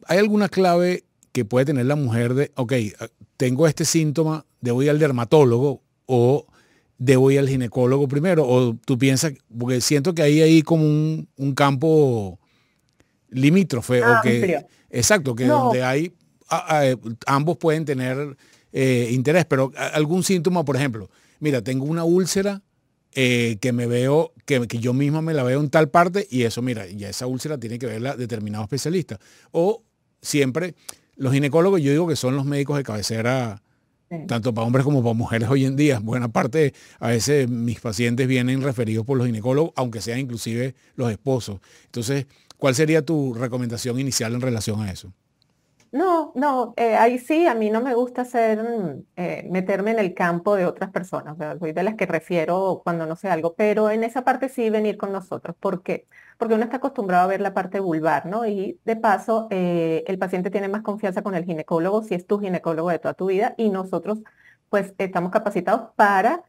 ¿Hay 0.06 0.18
alguna 0.18 0.50
clave 0.50 1.04
que 1.38 1.46
puede 1.46 1.66
tener 1.68 1.86
la 1.86 1.96
mujer 1.96 2.34
de, 2.34 2.52
ok, 2.56 2.74
tengo 3.38 3.68
este 3.68 3.86
síntoma, 3.86 4.44
debo 4.60 4.82
ir 4.82 4.90
al 4.90 4.98
dermatólogo 4.98 5.84
o 6.08 6.48
debo 6.98 7.30
ir 7.30 7.38
al 7.38 7.48
ginecólogo 7.48 8.08
primero? 8.08 8.44
O 8.48 8.74
tú 8.74 8.98
piensas, 8.98 9.34
porque 9.56 9.80
siento 9.82 10.16
que 10.16 10.24
hay 10.24 10.42
ahí 10.42 10.64
como 10.64 10.84
un, 10.84 11.54
campo 11.56 12.40
limítrofe, 13.30 14.04
o 14.04 14.16
que, 14.24 14.66
exacto, 14.90 15.36
que 15.36 15.46
donde 15.46 15.84
hay, 15.84 16.12
ambos 17.28 17.58
pueden 17.58 17.86
tener 17.86 18.36
eh, 18.74 19.10
interés, 19.12 19.46
pero 19.46 19.72
algún 19.94 20.24
síntoma, 20.24 20.66
por 20.66 20.76
ejemplo, 20.76 21.08
mira, 21.40 21.62
tengo 21.62 21.86
una 21.86 22.04
úlcera 22.04 22.64
eh, 23.14 23.58
que 23.62 23.74
me 23.74 23.86
veo, 23.86 24.34
que, 24.46 24.68
que, 24.68 24.80
yo 24.80 24.92
misma 24.92 25.22
me 25.22 25.36
la 25.36 25.44
veo 25.44 25.60
en 25.60 25.70
tal 25.70 25.90
parte 25.90 26.26
y 26.32 26.46
eso, 26.46 26.64
mira, 26.64 26.88
ya 26.88 27.10
esa 27.10 27.28
úlcera 27.28 27.60
tiene 27.60 27.78
que 27.78 27.86
verla 27.86 28.16
determinado 28.16 28.64
especialista. 28.64 29.20
O 29.52 29.84
siempre, 30.20 30.74
los 31.18 31.34
ginecólogos 31.34 31.82
yo 31.82 31.92
digo 31.92 32.08
que 32.08 32.16
son 32.16 32.36
los 32.36 32.46
médicos 32.46 32.78
de 32.78 32.84
cabecera, 32.84 33.62
tanto 34.28 34.54
para 34.54 34.66
hombres 34.66 34.86
como 34.86 35.02
para 35.04 35.14
mujeres 35.14 35.50
hoy 35.50 35.66
en 35.66 35.76
día. 35.76 36.00
Buena 36.00 36.30
parte, 36.30 36.74
a 37.00 37.10
veces 37.10 37.50
mis 37.50 37.80
pacientes 37.80 38.28
vienen 38.28 38.62
referidos 38.62 39.06
por 39.06 39.18
los 39.18 39.28
ginecólogos, 39.28 39.74
aunque 39.76 40.02
sean 40.02 40.20
inclusive 40.20 40.76
los 40.96 41.12
esposos. 41.12 41.60
Entonces, 41.86 42.28
¿cuál 42.58 42.76
sería 42.76 43.02
tu 43.02 43.34
recomendación 43.34 44.00
inicial 44.00 44.34
en 44.34 44.42
relación 44.42 44.82
a 44.82 44.92
eso? 44.92 45.12
No, 45.92 46.34
no, 46.36 46.74
eh, 46.76 46.96
ahí 46.98 47.18
sí, 47.18 47.48
a 47.48 47.56
mí 47.56 47.70
no 47.70 47.82
me 47.82 47.94
gusta 47.96 48.24
hacer, 48.24 48.62
mm, 48.62 49.06
eh, 49.16 49.48
meterme 49.50 49.92
en 49.92 50.00
el 50.00 50.14
campo 50.14 50.56
de 50.56 50.66
otras 50.66 50.92
personas, 50.92 51.38
soy 51.60 51.72
de 51.72 51.82
las 51.84 51.96
que 51.96 52.06
refiero 52.06 52.82
cuando 52.84 53.06
no 53.06 53.16
sé 53.16 53.30
algo, 53.30 53.56
pero 53.56 53.90
en 53.90 54.04
esa 54.04 54.24
parte 54.26 54.50
sí 54.50 54.70
venir 54.70 54.98
con 54.98 55.14
nosotros. 55.14 55.56
¿Por 55.58 55.84
qué? 55.84 56.06
Porque 56.38 56.56
uno 56.56 56.66
está 56.66 56.78
acostumbrado 56.78 57.24
a 57.24 57.28
ver 57.28 57.40
la 57.40 57.54
parte 57.54 57.80
vulvar, 57.80 58.26
¿no? 58.26 58.46
Y 58.46 58.80
de 58.84 58.98
paso, 58.98 59.48
eh, 59.50 60.04
el 60.08 60.20
paciente 60.20 60.52
tiene 60.52 60.68
más 60.68 60.82
confianza 60.82 61.22
con 61.24 61.36
el 61.36 61.46
ginecólogo 61.46 62.04
si 62.04 62.16
es 62.16 62.28
tu 62.28 62.38
ginecólogo 62.40 62.90
de 62.90 63.00
toda 63.00 63.14
tu 63.14 63.28
vida 63.28 63.56
y 63.58 63.70
nosotros 63.70 64.20
pues 64.70 64.94
estamos 64.98 65.32
capacitados 65.32 65.92
para 65.96 66.44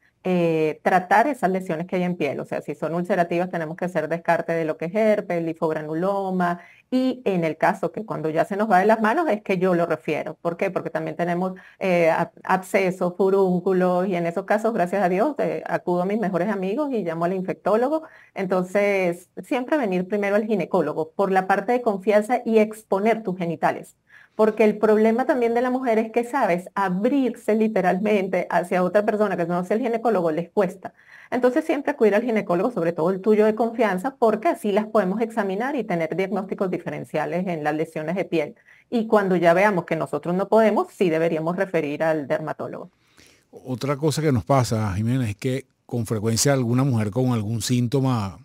tratar 0.83 1.27
esas 1.27 1.51
lesiones 1.51 1.87
que 1.87 1.97
hay 1.97 2.03
en 2.03 2.17
piel. 2.17 2.41
O 2.41 2.45
sea, 2.45 2.61
si 2.63 2.75
son 2.75 2.95
ulcerativas 2.95 3.51
tenemos 3.51 3.77
que 3.77 3.87
hacer 3.87 4.09
descarte 4.09 4.53
de 4.53 4.65
lo 4.65 4.77
que 4.77 4.87
es 4.87 4.95
herpes, 4.95 5.43
linfogranuloma, 5.43 6.61
y 6.91 7.23
en 7.25 7.45
el 7.45 7.57
caso 7.59 7.93
que 7.93 8.05
cuando 8.07 8.31
ya 8.31 8.45
se 8.45 8.57
nos 8.57 8.71
va 8.71 8.81
de 8.81 8.87
las 8.87 9.01
manos 9.01 9.29
es 9.29 9.43
que 9.43 9.59
yo 9.59 9.75
lo 9.75 9.87
refiero. 9.87 10.35
¿Por 10.41 10.57
qué? 10.57 10.71
Porque 10.71 10.91
también 10.91 11.17
tenemos 11.17 11.53
eh, 11.79 12.11
abscesos, 12.45 13.15
furúnculos 13.17 14.07
y 14.09 14.17
en 14.17 14.27
esos 14.27 14.45
casos, 14.45 14.73
gracias 14.73 15.03
a 15.03 15.09
Dios, 15.09 15.35
eh, 15.39 15.63
acudo 15.67 16.03
a 16.03 16.07
mis 16.07 16.19
mejores 16.19 16.49
amigos 16.49 16.91
y 16.93 17.05
llamo 17.05 17.25
al 17.27 17.35
infectólogo. 17.35 18.05
Entonces, 18.35 19.29
siempre 19.43 19.77
venir 19.77 20.09
primero 20.09 20.37
al 20.37 20.47
ginecólogo 20.47 21.11
por 21.13 21.31
la 21.31 21.47
parte 21.47 21.73
de 21.73 21.83
confianza 21.83 22.41
y 22.45 22.59
exponer 22.59 23.23
tus 23.23 23.37
genitales. 23.37 23.97
Porque 24.39 24.63
el 24.63 24.79
problema 24.79 25.27
también 25.27 25.53
de 25.53 25.63
la 25.63 25.69
mujer 25.69 25.99
es 25.99 26.13
que, 26.13 26.23
sabes, 26.23 26.71
abrirse 26.77 27.57
literalmente 27.57 28.47
hacia 28.51 28.85
otra 28.85 29.05
persona 29.05 29.37
que 29.37 29.47
no 29.47 29.65
sea 29.65 29.77
el 29.77 29.83
ginecólogo 29.83 30.31
les 30.31 30.49
cuesta. 30.49 30.95
Entonces 31.33 31.65
siempre 31.65 31.91
acudir 31.91 32.15
al 32.15 32.23
ginecólogo, 32.23 32.71
sobre 32.71 32.93
todo 32.93 33.11
el 33.11 33.21
tuyo 33.21 33.47
de 33.47 33.57
confianza, 33.57 34.15
porque 34.15 34.47
así 34.47 34.71
las 34.71 34.87
podemos 34.87 35.21
examinar 35.23 35.75
y 35.75 35.83
tener 35.83 36.15
diagnósticos 36.15 36.71
diferenciales 36.71 37.49
en 37.49 37.65
las 37.65 37.75
lesiones 37.75 38.15
de 38.15 38.27
piel. 38.27 38.55
Y 38.91 39.09
cuando 39.09 39.35
ya 39.35 39.55
veamos 39.55 39.87
que 39.87 39.97
nosotros 39.97 40.37
no 40.37 40.47
podemos, 40.47 40.87
sí 40.93 41.11
deberíamos 41.11 41.57
referir 41.57 42.05
al 42.05 42.29
dermatólogo. 42.29 42.93
Otra 43.51 43.97
cosa 43.97 44.23
que 44.23 44.31
nos 44.31 44.45
pasa, 44.45 44.93
Jimena, 44.95 45.29
es 45.29 45.35
que 45.35 45.67
con 45.85 46.07
frecuencia 46.07 46.53
alguna 46.53 46.85
mujer 46.85 47.11
con 47.11 47.33
algún 47.33 47.61
síntoma, 47.61 48.39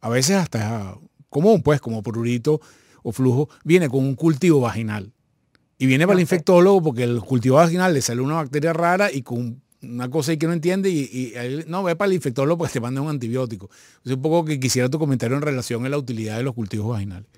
a 0.00 0.08
veces 0.08 0.38
hasta 0.38 0.96
común, 1.28 1.62
pues 1.62 1.80
como 1.80 2.02
prurito 2.02 2.60
o 3.04 3.12
flujo, 3.12 3.48
viene 3.62 3.88
con 3.88 4.00
un 4.00 4.16
cultivo 4.16 4.62
vaginal. 4.62 5.12
Y 5.78 5.86
viene 5.86 6.06
para 6.06 6.14
el 6.14 6.22
infectólogo 6.22 6.82
porque 6.82 7.04
el 7.04 7.20
cultivo 7.20 7.56
vaginal 7.56 7.92
le 7.92 8.00
sale 8.00 8.22
una 8.22 8.36
bacteria 8.36 8.72
rara 8.72 9.12
y 9.12 9.22
con 9.22 9.62
una 9.82 10.10
cosa 10.10 10.32
ahí 10.32 10.38
que 10.38 10.46
no 10.46 10.52
entiende 10.52 10.88
y, 10.88 11.34
no, 11.66 11.82
ve 11.82 11.96
para 11.96 12.08
el 12.08 12.14
infectólogo 12.14 12.58
porque 12.58 12.72
te 12.72 12.80
manda 12.80 13.00
un 13.00 13.08
antibiótico. 13.08 13.68
Es 14.04 14.12
un 14.12 14.22
poco 14.22 14.44
que 14.44 14.58
quisiera 14.58 14.88
tu 14.88 14.98
comentario 14.98 15.36
en 15.36 15.42
relación 15.42 15.84
a 15.84 15.88
la 15.88 15.98
utilidad 15.98 16.38
de 16.38 16.42
los 16.42 16.54
cultivos 16.54 16.88
vaginales. 16.88 17.28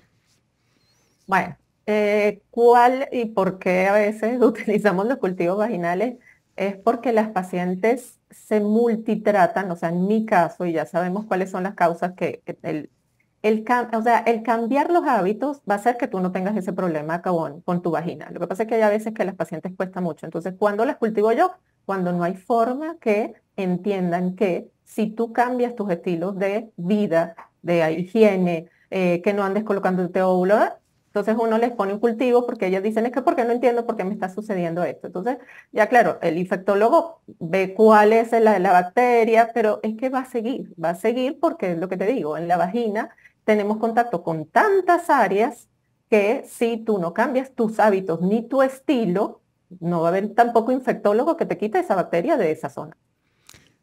Bueno, 1.27 1.57
eh, 1.85 2.41
¿cuál 2.49 3.07
y 3.11 3.25
por 3.25 3.59
qué 3.59 3.87
a 3.87 3.93
veces 3.93 4.39
utilizamos 4.41 5.05
los 5.07 5.17
cultivos 5.17 5.57
vaginales? 5.57 6.17
Es 6.55 6.75
porque 6.75 7.13
las 7.13 7.29
pacientes 7.29 8.19
se 8.31 8.59
multitratan, 8.59 9.71
o 9.71 9.75
sea, 9.75 9.89
en 9.89 10.07
mi 10.07 10.25
caso, 10.25 10.65
y 10.65 10.73
ya 10.73 10.85
sabemos 10.85 11.25
cuáles 11.25 11.49
son 11.49 11.63
las 11.63 11.75
causas 11.75 12.13
que, 12.13 12.41
el, 12.63 12.89
el, 13.41 13.65
o 13.93 14.01
sea, 14.01 14.19
el 14.19 14.43
cambiar 14.43 14.91
los 14.91 15.05
hábitos 15.05 15.61
va 15.69 15.75
a 15.75 15.77
hacer 15.77 15.97
que 15.97 16.07
tú 16.07 16.19
no 16.19 16.31
tengas 16.31 16.55
ese 16.57 16.73
problema 16.73 17.21
con, 17.21 17.61
con 17.61 17.81
tu 17.81 17.91
vagina. 17.91 18.29
Lo 18.31 18.39
que 18.39 18.47
pasa 18.47 18.63
es 18.63 18.69
que 18.69 18.75
hay 18.75 18.81
a 18.81 18.89
veces 18.89 19.13
que 19.13 19.25
las 19.25 19.35
pacientes 19.35 19.73
cuesta 19.75 20.01
mucho. 20.01 20.25
Entonces, 20.25 20.53
cuando 20.57 20.85
las 20.85 20.97
cultivo 20.97 21.31
yo? 21.31 21.51
cuando 21.89 22.13
no 22.13 22.23
hay 22.23 22.35
forma 22.35 22.97
que 22.99 23.33
entiendan 23.55 24.35
que 24.35 24.69
si 24.83 25.07
tú 25.09 25.33
cambias 25.33 25.75
tus 25.75 25.89
estilos 25.89 26.37
de 26.37 26.69
vida, 26.77 27.35
de 27.63 27.93
higiene, 27.93 28.67
eh, 28.91 29.23
que 29.23 29.33
no 29.33 29.43
andes 29.43 29.63
colocando 29.63 30.03
el 30.03 30.21
óvulo, 30.21 30.59
entonces 31.07 31.35
uno 31.39 31.57
les 31.57 31.71
pone 31.71 31.93
un 31.93 31.99
cultivo 31.99 32.45
porque 32.45 32.67
ellas 32.67 32.83
dicen, 32.83 33.07
es 33.07 33.11
que 33.11 33.23
porque 33.23 33.43
no 33.43 33.53
entiendo 33.53 33.87
por 33.87 33.95
qué 33.95 34.03
me 34.03 34.13
está 34.13 34.29
sucediendo 34.29 34.83
esto. 34.83 35.07
Entonces, 35.07 35.39
ya 35.71 35.87
claro, 35.87 36.19
el 36.21 36.37
infectólogo 36.37 37.21
ve 37.39 37.73
cuál 37.73 38.13
es 38.13 38.31
la, 38.33 38.59
la 38.59 38.71
bacteria, 38.71 39.49
pero 39.51 39.79
es 39.81 39.95
que 39.97 40.09
va 40.09 40.19
a 40.19 40.25
seguir, 40.25 40.71
va 40.81 40.91
a 40.91 40.95
seguir 40.95 41.39
porque 41.39 41.71
es 41.71 41.79
lo 41.79 41.89
que 41.89 41.97
te 41.97 42.05
digo, 42.05 42.37
en 42.37 42.47
la 42.47 42.57
vagina 42.57 43.09
tenemos 43.49 43.77
contacto 43.77 44.21
con 44.21 44.45
tantas 44.45 45.09
áreas 45.09 45.69
que 46.07 46.45
si 46.47 46.77
tú 46.77 46.99
no 46.99 47.15
cambias 47.15 47.55
tus 47.55 47.79
hábitos 47.79 48.21
ni 48.21 48.47
tu 48.47 48.61
estilo, 48.61 49.41
no 49.79 50.01
va 50.01 50.09
a 50.09 50.09
haber 50.09 50.35
tampoco 50.35 50.71
infectólogo 50.71 51.35
que 51.35 51.47
te 51.47 51.57
quite 51.57 51.79
esa 51.79 51.95
bacteria 51.95 52.37
de 52.37 52.51
esa 52.51 52.69
zona. 52.69 52.95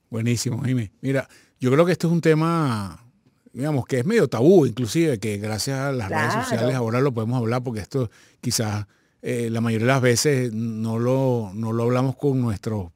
Buenísimo, 0.09 0.63
Jimmy. 0.63 0.93
Mira, 1.01 1.29
yo 1.59 1.73
creo 1.73 1.85
que 1.85 1.91
esto 1.91 2.07
es 2.07 2.13
un 2.13 2.21
tema, 2.21 3.05
digamos, 3.53 3.87
que 3.87 3.99
es 3.99 4.07
medio 4.07 4.29
tabú, 4.29 4.67
inclusive, 4.67 5.19
que 5.19 5.39
gracias 5.39 5.81
a 5.81 5.91
las 5.91 6.11
redes 6.11 6.35
sociales 6.35 6.77
ahora 6.77 7.01
lo 7.01 7.13
podemos 7.13 7.37
hablar, 7.37 7.65
porque 7.65 7.81
esto 7.81 8.09
quizás 8.41 8.87
eh, 9.21 9.51
la 9.51 9.61
mayoría 9.61 9.89
de 9.89 9.93
las 9.95 10.01
veces 10.01 10.53
no 10.53 11.01
lo, 11.01 11.51
no 11.55 11.73
lo 11.73 11.83
hablamos 11.83 12.15
con 12.15 12.41
nuestros 12.41 12.93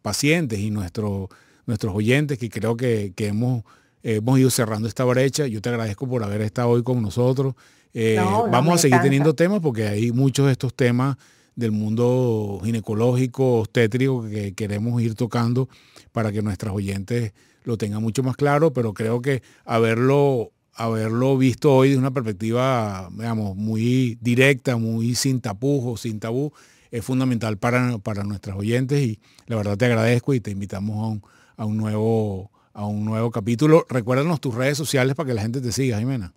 pacientes 0.00 0.58
y 0.58 0.70
nuestros 0.70 1.28
nuestros 1.66 1.94
oyentes, 1.94 2.38
que 2.38 2.50
creo 2.50 2.76
que, 2.76 3.12
hemos, 3.18 3.64
hemos 4.04 4.38
ido 4.38 4.50
cerrando 4.50 4.86
esta 4.86 5.04
brecha. 5.04 5.46
Yo 5.46 5.60
te 5.60 5.70
agradezco 5.70 6.06
por 6.06 6.22
haber 6.22 6.42
estado 6.42 6.68
hoy 6.68 6.82
con 6.82 7.02
nosotros. 7.02 7.54
Eh, 7.92 8.16
vamos 8.50 8.74
a 8.74 8.78
seguir 8.78 9.00
teniendo 9.00 9.34
temas 9.34 9.60
porque 9.60 9.88
hay 9.88 10.12
muchos 10.12 10.46
de 10.46 10.52
estos 10.52 10.74
temas 10.74 11.16
del 11.56 11.72
mundo 11.72 12.60
ginecológico, 12.64 13.60
obstétrico 13.60 14.24
que 14.24 14.52
queremos 14.54 15.00
ir 15.00 15.14
tocando 15.14 15.68
para 16.12 16.32
que 16.32 16.42
nuestras 16.42 16.74
oyentes 16.74 17.32
lo 17.64 17.78
tengan 17.78 18.02
mucho 18.02 18.22
más 18.22 18.36
claro, 18.36 18.72
pero 18.72 18.92
creo 18.92 19.22
que 19.22 19.42
haberlo, 19.64 20.52
haberlo 20.74 21.38
visto 21.38 21.74
hoy 21.74 21.90
de 21.90 21.96
una 21.96 22.10
perspectiva, 22.10 23.08
digamos, 23.12 23.56
muy 23.56 24.18
directa, 24.20 24.76
muy 24.76 25.14
sin 25.14 25.40
tapujos, 25.40 26.02
sin 26.02 26.20
tabú, 26.20 26.52
es 26.90 27.04
fundamental 27.04 27.56
para, 27.56 27.98
para 27.98 28.24
nuestras 28.24 28.56
oyentes 28.56 29.00
y 29.00 29.18
la 29.46 29.56
verdad 29.56 29.76
te 29.76 29.86
agradezco 29.86 30.34
y 30.34 30.40
te 30.40 30.50
invitamos 30.50 30.96
a 30.96 31.06
un, 31.08 31.22
a 31.56 31.64
un 31.64 31.76
nuevo, 31.76 32.50
a 32.74 32.86
un 32.86 33.04
nuevo 33.04 33.30
capítulo. 33.30 33.86
Recuérdanos 33.88 34.40
tus 34.40 34.54
redes 34.54 34.76
sociales 34.76 35.14
para 35.14 35.28
que 35.28 35.34
la 35.34 35.42
gente 35.42 35.60
te 35.60 35.72
siga, 35.72 35.98
Jimena. 35.98 36.34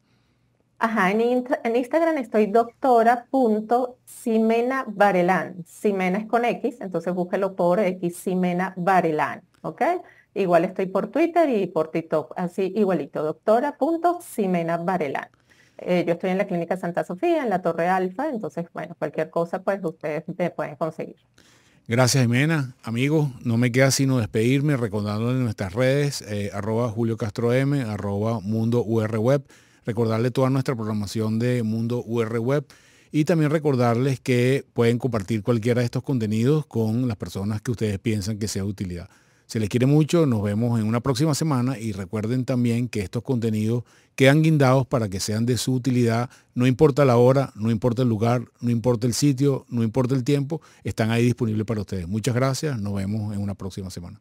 Ajá, 0.79 1.09
en, 1.09 1.43
en 1.63 1.75
Instagram 1.75 2.17
estoy 2.17 2.45
doctora.simena 2.45 4.85
Varelán. 4.87 5.65
Simena 5.65 6.19
es 6.19 6.27
con 6.27 6.45
X, 6.45 6.81
entonces 6.81 7.11
búsquelo 7.13 7.55
por 7.55 7.79
X, 7.79 8.15
Simena 8.15 8.75
Varelán, 8.77 9.41
¿ok? 9.61 9.81
Igual 10.35 10.65
estoy 10.65 10.85
por 10.85 11.07
Twitter 11.07 11.49
y 11.49 11.65
por 11.65 11.89
TikTok, 11.89 12.33
así 12.37 12.71
igualito, 12.75 13.23
doctora.simena 13.23 14.77
Varelán. 14.77 15.29
Eh, 15.79 16.03
yo 16.05 16.13
estoy 16.13 16.29
en 16.29 16.37
la 16.37 16.45
Clínica 16.45 16.77
Santa 16.77 17.03
Sofía, 17.03 17.41
en 17.41 17.49
la 17.49 17.63
Torre 17.63 17.87
Alfa, 17.87 18.29
entonces, 18.29 18.67
bueno, 18.73 18.95
cualquier 18.99 19.31
cosa, 19.31 19.63
pues 19.63 19.83
ustedes 19.83 20.25
me 20.37 20.51
pueden 20.51 20.75
conseguir. 20.75 21.17
Gracias, 21.87 22.21
Jimena. 22.23 22.75
Amigos, 22.83 23.29
no 23.43 23.57
me 23.57 23.71
queda 23.71 23.91
sino 23.91 24.19
despedirme 24.19 24.75
recordándole 24.75 25.39
nuestras 25.39 25.73
redes, 25.73 26.21
eh, 26.21 26.51
arroba 26.53 26.89
Julio 26.89 27.15
Castro 27.15 27.53
M, 27.53 27.81
arroba 27.81 28.41
Mundo 28.41 28.83
UR 28.83 29.17
Web 29.17 29.45
recordarle 29.87 30.31
toda 30.31 30.49
nuestra 30.49 30.75
programación 30.75 31.39
de 31.39 31.63
Mundo 31.63 32.03
UR 32.05 32.39
Web 32.39 32.65
y 33.09 33.23
también 33.23 33.49
recordarles 33.49 34.19
que 34.19 34.65
pueden 34.73 34.99
compartir 34.99 35.41
cualquiera 35.41 35.79
de 35.79 35.85
estos 35.85 36.03
contenidos 36.03 36.65
con 36.65 37.07
las 37.07 37.15
personas 37.15 37.61
que 37.61 37.71
ustedes 37.71 37.97
piensan 37.97 38.37
que 38.37 38.49
sea 38.49 38.63
de 38.63 38.69
utilidad. 38.69 39.09
Se 39.47 39.61
les 39.61 39.69
quiere 39.69 39.85
mucho, 39.85 40.25
nos 40.25 40.43
vemos 40.43 40.77
en 40.77 40.85
una 40.85 40.99
próxima 40.99 41.33
semana 41.33 41.79
y 41.79 41.93
recuerden 41.93 42.43
también 42.43 42.89
que 42.89 42.99
estos 42.99 43.23
contenidos 43.23 43.85
quedan 44.15 44.41
guindados 44.43 44.85
para 44.85 45.07
que 45.07 45.21
sean 45.21 45.45
de 45.45 45.57
su 45.57 45.73
utilidad, 45.73 46.29
no 46.53 46.67
importa 46.67 47.05
la 47.05 47.15
hora, 47.15 47.53
no 47.55 47.71
importa 47.71 48.01
el 48.01 48.09
lugar, 48.09 48.43
no 48.59 48.71
importa 48.71 49.07
el 49.07 49.13
sitio, 49.13 49.65
no 49.69 49.83
importa 49.83 50.15
el 50.15 50.25
tiempo, 50.25 50.61
están 50.83 51.11
ahí 51.11 51.23
disponibles 51.23 51.65
para 51.65 51.79
ustedes. 51.79 52.09
Muchas 52.09 52.35
gracias, 52.35 52.77
nos 52.77 52.95
vemos 52.95 53.33
en 53.33 53.41
una 53.41 53.55
próxima 53.55 53.89
semana. 53.89 54.19